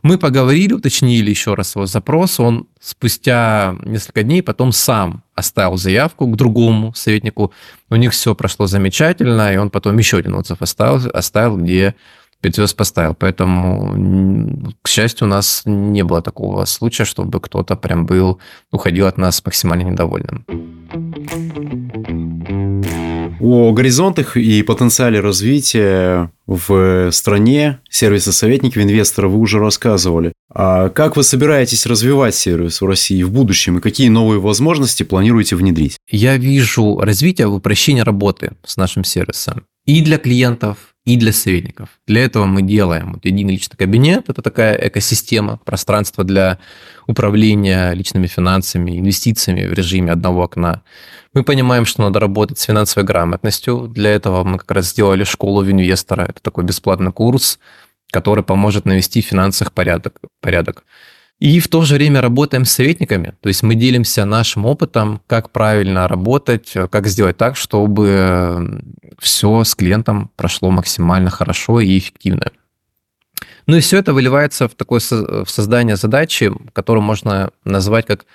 Мы 0.02 0.18
поговорили, 0.18 0.74
уточнили 0.74 1.30
еще 1.30 1.56
раз 1.56 1.76
его 1.76 1.86
запрос, 1.88 2.40
он 2.40 2.68
спустя 2.80 3.76
несколько 3.84 4.24
дней 4.24 4.42
потом 4.44 4.72
сам 4.72 5.24
оставил 5.36 5.78
заявку 5.78 6.28
к 6.28 6.36
другому 6.36 6.94
советнику, 6.96 7.52
у 7.90 7.96
них 7.96 8.12
все 8.12 8.36
прошло 8.36 8.68
замечательно, 8.68 9.54
и 9.54 9.58
он 9.58 9.70
потом 9.70 9.98
еще 9.98 10.18
один 10.18 10.36
отзыв 10.36 10.62
оставил, 10.62 11.10
оставил 11.14 11.58
где 11.58 11.96
5 12.46 12.56
звезд 12.56 12.76
поставил. 12.76 13.16
Поэтому, 13.16 14.72
к 14.84 14.88
счастью, 14.88 15.26
у 15.26 15.30
нас 15.30 15.64
не 15.66 16.04
было 16.04 16.22
такого 16.22 16.66
случая, 16.66 17.06
чтобы 17.06 17.40
кто-то 17.40 17.76
прям 17.76 18.06
был, 18.06 18.38
уходил 18.72 19.08
от 19.08 19.18
нас 19.18 19.44
максимально 19.44 19.90
недовольным. 19.90 20.46
О 23.42 23.72
горизонтах 23.74 24.38
и 24.38 24.62
потенциале 24.62 25.22
развития 25.22 26.32
в 26.46 27.10
стране 27.12 27.80
сервиса 27.90 28.32
советников 28.32 28.84
инвестора 28.84 29.28
вы 29.28 29.40
уже 29.40 29.58
рассказывали. 29.58 30.32
А 30.54 30.90
как 30.90 31.18
вы 31.18 31.24
собираетесь 31.24 31.88
развивать 31.88 32.36
сервис 32.36 32.80
в 32.80 32.86
России 32.86 33.24
в 33.24 33.32
будущем 33.32 33.80
и 33.80 33.82
какие 33.82 34.10
новые 34.10 34.40
возможности 34.40 35.02
планируете 35.02 35.56
внедрить? 35.56 35.98
Я 36.12 36.38
вижу 36.38 37.00
развитие 37.00 37.48
в 37.48 37.56
упрощении 37.56 38.02
работы 38.02 38.52
с 38.64 38.78
нашим 38.78 39.04
сервисом 39.04 39.64
и 39.86 40.02
для 40.02 40.18
клиентов, 40.18 40.95
и 41.06 41.18
для 41.18 41.32
советников. 41.32 41.90
Для 42.08 42.26
этого 42.26 42.46
мы 42.46 42.64
делаем 42.64 43.14
вот 43.14 43.26
единый 43.26 43.54
личный 43.54 43.78
кабинет, 43.78 44.28
это 44.28 44.42
такая 44.42 44.76
экосистема, 44.76 45.58
пространство 45.64 46.24
для 46.24 46.58
управления 47.06 47.94
личными 47.94 48.26
финансами, 48.28 49.00
инвестициями 49.00 49.68
в 49.68 49.74
режиме 49.74 50.12
одного 50.12 50.44
окна. 50.44 50.82
Мы 51.34 51.44
понимаем, 51.44 51.86
что 51.86 52.02
надо 52.02 52.20
работать 52.20 52.58
с 52.58 52.64
финансовой 52.64 53.06
грамотностью. 53.06 53.88
Для 53.88 54.12
этого 54.12 54.44
мы 54.44 54.58
как 54.58 54.72
раз 54.72 54.90
сделали 54.90 55.24
школу 55.24 55.64
инвестора. 55.64 56.24
Это 56.24 56.42
такой 56.42 56.64
бесплатный 56.64 57.12
курс, 57.12 57.60
который 58.10 58.44
поможет 58.44 58.86
навести 58.86 59.22
в 59.22 59.26
финансах 59.26 59.74
порядок. 59.74 60.20
порядок. 60.42 60.86
И 61.40 61.60
в 61.60 61.68
то 61.68 61.82
же 61.84 61.96
время 61.96 62.22
работаем 62.22 62.64
с 62.64 62.72
советниками, 62.72 63.34
то 63.42 63.50
есть 63.50 63.62
мы 63.62 63.76
делимся 63.76 64.24
нашим 64.24 64.66
опытом, 64.66 65.22
как 65.28 65.50
правильно 65.52 66.08
работать, 66.08 66.74
как 66.90 67.08
сделать 67.08 67.36
так, 67.36 67.58
чтобы 67.58 68.82
все 69.20 69.64
с 69.66 69.76
клиентом 69.76 70.32
прошло 70.38 70.72
максимально 70.72 71.30
хорошо 71.30 71.82
и 71.82 71.98
эффективно. 71.98 72.52
Ну 73.68 73.76
и 73.76 73.82
все 73.82 73.98
это 73.98 74.14
выливается 74.14 74.68
в 74.70 74.76
такое 74.76 75.02
в 75.02 75.50
создание 75.50 75.98
задачи, 75.98 76.54
которую 76.72 77.04
можно 77.04 77.52
назвать 77.66 78.06
как 78.06 78.26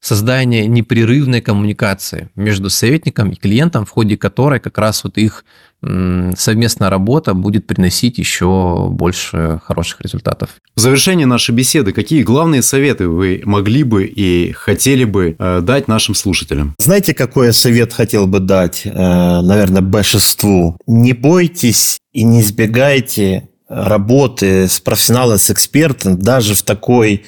создание 0.00 0.66
непрерывной 0.66 1.40
коммуникации 1.40 2.30
между 2.34 2.70
советником 2.70 3.30
и 3.30 3.36
клиентом, 3.36 3.84
в 3.84 3.90
ходе 3.90 4.16
которой 4.16 4.60
как 4.60 4.78
раз 4.78 5.04
вот 5.04 5.18
их 5.18 5.44
совместная 5.80 6.90
работа 6.90 7.34
будет 7.34 7.66
приносить 7.66 8.18
еще 8.18 8.88
больше 8.90 9.60
хороших 9.64 10.00
результатов. 10.00 10.50
В 10.74 10.80
завершении 10.80 11.24
нашей 11.24 11.54
беседы, 11.54 11.92
какие 11.92 12.22
главные 12.22 12.62
советы 12.62 13.08
вы 13.08 13.42
могли 13.44 13.84
бы 13.84 14.04
и 14.04 14.52
хотели 14.52 15.04
бы 15.04 15.36
э, 15.38 15.60
дать 15.60 15.86
нашим 15.86 16.14
слушателям? 16.14 16.74
Знаете, 16.78 17.14
какой 17.14 17.46
я 17.48 17.52
совет 17.52 17.92
хотел 17.92 18.26
бы 18.26 18.40
дать, 18.40 18.82
э, 18.84 18.90
наверное, 18.92 19.82
большинству? 19.82 20.76
Не 20.86 21.12
бойтесь 21.12 21.98
и 22.12 22.24
не 22.24 22.40
избегайте 22.40 23.48
работы 23.68 24.66
с 24.66 24.80
профессионалом, 24.80 25.38
с 25.38 25.50
экспертом, 25.50 26.18
даже 26.18 26.54
в 26.54 26.62
такой 26.62 27.24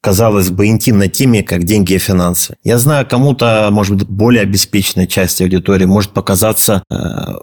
казалось 0.00 0.50
бы, 0.50 0.66
интимной 0.66 1.08
теме, 1.08 1.42
как 1.42 1.64
деньги 1.64 1.94
и 1.94 1.98
финансы. 1.98 2.56
Я 2.62 2.78
знаю, 2.78 3.06
кому-то, 3.06 3.68
может 3.72 3.96
быть, 3.96 4.08
более 4.08 4.42
обеспеченной 4.42 5.08
части 5.08 5.42
аудитории 5.42 5.86
может 5.86 6.12
показаться, 6.12 6.84
э, 6.88 6.96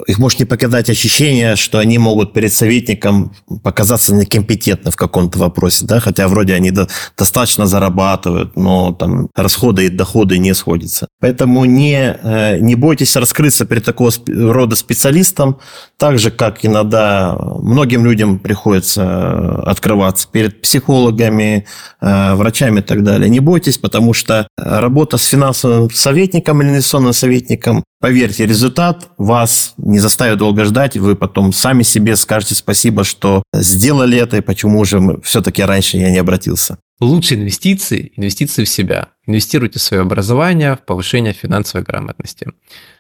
их 0.07 0.19
может 0.19 0.39
не 0.39 0.45
покидать 0.45 0.89
ощущение, 0.89 1.57
что 1.57 1.79
они 1.79 1.97
могут 1.97 2.31
перед 2.33 2.53
советником 2.53 3.35
показаться 3.61 4.15
некомпетентны 4.15 4.91
в 4.91 4.95
каком-то 4.95 5.37
вопросе, 5.37 5.85
да, 5.85 5.99
хотя 5.99 6.29
вроде 6.29 6.53
они 6.53 6.71
до, 6.71 6.87
достаточно 7.17 7.65
зарабатывают, 7.65 8.55
но 8.55 8.93
там 8.93 9.27
расходы 9.35 9.87
и 9.87 9.89
доходы 9.89 10.37
не 10.37 10.53
сходятся. 10.53 11.07
Поэтому 11.19 11.65
не, 11.65 12.17
э, 12.23 12.59
не 12.59 12.75
бойтесь 12.75 13.17
раскрыться 13.17 13.65
перед 13.65 13.83
такого 13.83 14.11
рода 14.27 14.77
специалистом, 14.77 15.57
так 15.97 16.19
же, 16.19 16.31
как 16.31 16.65
иногда 16.65 17.35
многим 17.37 18.05
людям 18.05 18.39
приходится 18.39 19.01
э, 19.03 19.61
открываться 19.65 20.29
перед 20.31 20.61
психологами, 20.61 21.65
врачами, 22.01 22.44
врачами 22.45 22.79
и 22.79 22.83
так 22.83 23.03
далее. 23.03 23.29
Не 23.29 23.39
бойтесь, 23.39 23.77
потому 23.77 24.13
что 24.13 24.47
работа 24.57 25.17
с 25.17 25.25
финансовым 25.25 25.89
советником 25.89 26.61
или 26.61 26.69
инвестиционным 26.69 27.13
советником, 27.13 27.83
поверьте, 27.99 28.45
результат 28.45 29.09
вас 29.17 29.73
не 29.77 29.99
заставит 29.99 30.37
долго 30.37 30.65
ждать, 30.65 30.95
вы 30.95 31.15
потом 31.15 31.51
сами 31.53 31.83
себе 31.83 32.15
скажете 32.15 32.53
спасибо, 32.53 33.03
что 33.03 33.41
сделали 33.53 34.17
это, 34.17 34.37
и 34.37 34.41
почему 34.41 34.85
же 34.85 35.19
все-таки 35.23 35.63
раньше 35.63 35.97
я 35.97 36.11
не 36.11 36.19
обратился. 36.19 36.77
Лучшие 37.01 37.41
инвестиции– 37.41 38.13
инвестиции 38.15 38.63
в 38.63 38.69
себя. 38.69 39.09
Инвестируйте 39.27 39.79
в 39.79 39.81
свое 39.81 40.01
образование, 40.01 40.75
в 40.75 40.85
повышение 40.85 41.33
финансовой 41.33 41.83
грамотности. 41.83 42.47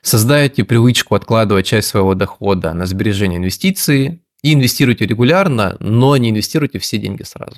Создайте 0.01 0.63
привычку 0.63 1.15
откладывать 1.15 1.67
часть 1.67 1.87
своего 1.87 2.15
дохода 2.15 2.73
на 2.73 2.87
сбережение 2.87 3.37
инвестиций, 3.37 4.21
и 4.43 4.53
инвестируйте 4.53 5.05
регулярно, 5.05 5.77
но 5.79 6.17
не 6.17 6.29
инвестируйте 6.29 6.77
все 6.79 6.97
деньги 6.97 7.23
сразу. 7.23 7.55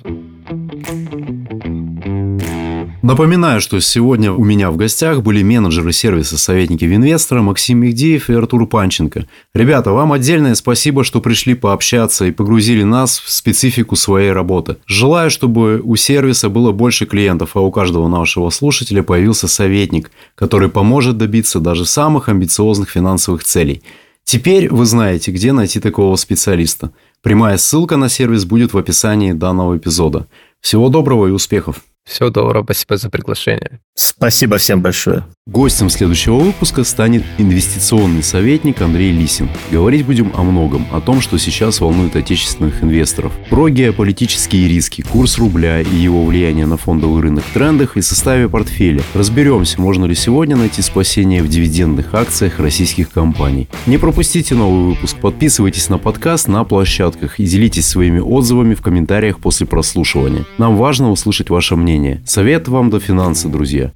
Напоминаю, 3.02 3.60
что 3.60 3.78
сегодня 3.80 4.32
у 4.32 4.42
меня 4.42 4.72
в 4.72 4.76
гостях 4.76 5.22
были 5.22 5.44
менеджеры 5.44 5.92
сервиса 5.92 6.36
«Советники 6.36 6.84
Винвестора» 6.84 7.42
Максим 7.42 7.78
Мигдеев 7.78 8.28
и 8.28 8.32
Артур 8.32 8.66
Панченко. 8.66 9.26
Ребята, 9.54 9.92
вам 9.92 10.12
отдельное 10.12 10.56
спасибо, 10.56 11.04
что 11.04 11.20
пришли 11.20 11.54
пообщаться 11.54 12.24
и 12.24 12.32
погрузили 12.32 12.82
нас 12.82 13.20
в 13.20 13.30
специфику 13.30 13.94
своей 13.94 14.32
работы. 14.32 14.78
Желаю, 14.84 15.30
чтобы 15.30 15.80
у 15.84 15.94
сервиса 15.94 16.48
было 16.48 16.72
больше 16.72 17.06
клиентов, 17.06 17.50
а 17.54 17.60
у 17.60 17.70
каждого 17.70 18.08
нашего 18.08 18.50
слушателя 18.50 19.04
появился 19.04 19.46
советник, 19.46 20.10
который 20.34 20.68
поможет 20.68 21.16
добиться 21.18 21.60
даже 21.60 21.86
самых 21.86 22.28
амбициозных 22.28 22.90
финансовых 22.90 23.44
целей. 23.44 23.82
Теперь 24.24 24.68
вы 24.70 24.84
знаете, 24.86 25.30
где 25.30 25.52
найти 25.52 25.78
такого 25.78 26.16
специалиста. 26.16 26.90
Прямая 27.22 27.58
ссылка 27.58 27.96
на 27.96 28.08
сервис 28.08 28.44
будет 28.44 28.72
в 28.72 28.78
описании 28.78 29.32
данного 29.32 29.76
эпизода. 29.76 30.26
Всего 30.60 30.88
доброго 30.88 31.28
и 31.28 31.30
успехов! 31.30 31.80
Всего 32.08 32.30
доброго, 32.30 32.64
спасибо 32.64 32.96
за 32.96 33.10
приглашение. 33.10 33.80
Спасибо 33.94 34.56
всем 34.56 34.80
большое. 34.80 35.24
Гостем 35.46 35.90
следующего 35.90 36.36
выпуска 36.36 36.82
станет 36.84 37.22
инвестиционный 37.36 38.22
советник 38.22 38.80
Андрей 38.80 39.12
Лисин. 39.12 39.50
Говорить 39.70 40.06
будем 40.06 40.32
о 40.34 40.42
многом, 40.42 40.86
о 40.90 41.00
том, 41.00 41.20
что 41.20 41.38
сейчас 41.38 41.80
волнует 41.80 42.16
отечественных 42.16 42.82
инвесторов. 42.82 43.32
Про 43.50 43.68
геополитические 43.68 44.68
риски, 44.68 45.02
курс 45.02 45.36
рубля 45.38 45.80
и 45.82 45.94
его 45.94 46.24
влияние 46.24 46.66
на 46.66 46.78
фондовый 46.78 47.22
рынок, 47.22 47.44
трендах 47.52 47.96
и 47.96 48.02
составе 48.02 48.48
портфеля. 48.48 49.02
Разберемся, 49.14 49.80
можно 49.80 50.06
ли 50.06 50.14
сегодня 50.14 50.56
найти 50.56 50.80
спасение 50.80 51.42
в 51.42 51.48
дивидендных 51.48 52.14
акциях 52.14 52.58
российских 52.58 53.10
компаний. 53.10 53.68
Не 53.86 53.98
пропустите 53.98 54.54
новый 54.54 54.94
выпуск, 54.94 55.18
подписывайтесь 55.18 55.88
на 55.88 55.98
подкаст 55.98 56.48
на 56.48 56.64
площадках 56.64 57.38
и 57.38 57.44
делитесь 57.44 57.86
своими 57.86 58.20
отзывами 58.20 58.74
в 58.74 58.80
комментариях 58.80 59.40
после 59.40 59.66
прослушивания. 59.66 60.46
Нам 60.56 60.76
важно 60.76 61.10
услышать 61.10 61.50
ваше 61.50 61.76
мнение 61.76 61.97
мнение. 61.98 62.22
Совет 62.24 62.68
вам 62.68 62.90
до 62.90 63.00
финансы, 63.00 63.48
друзья. 63.48 63.92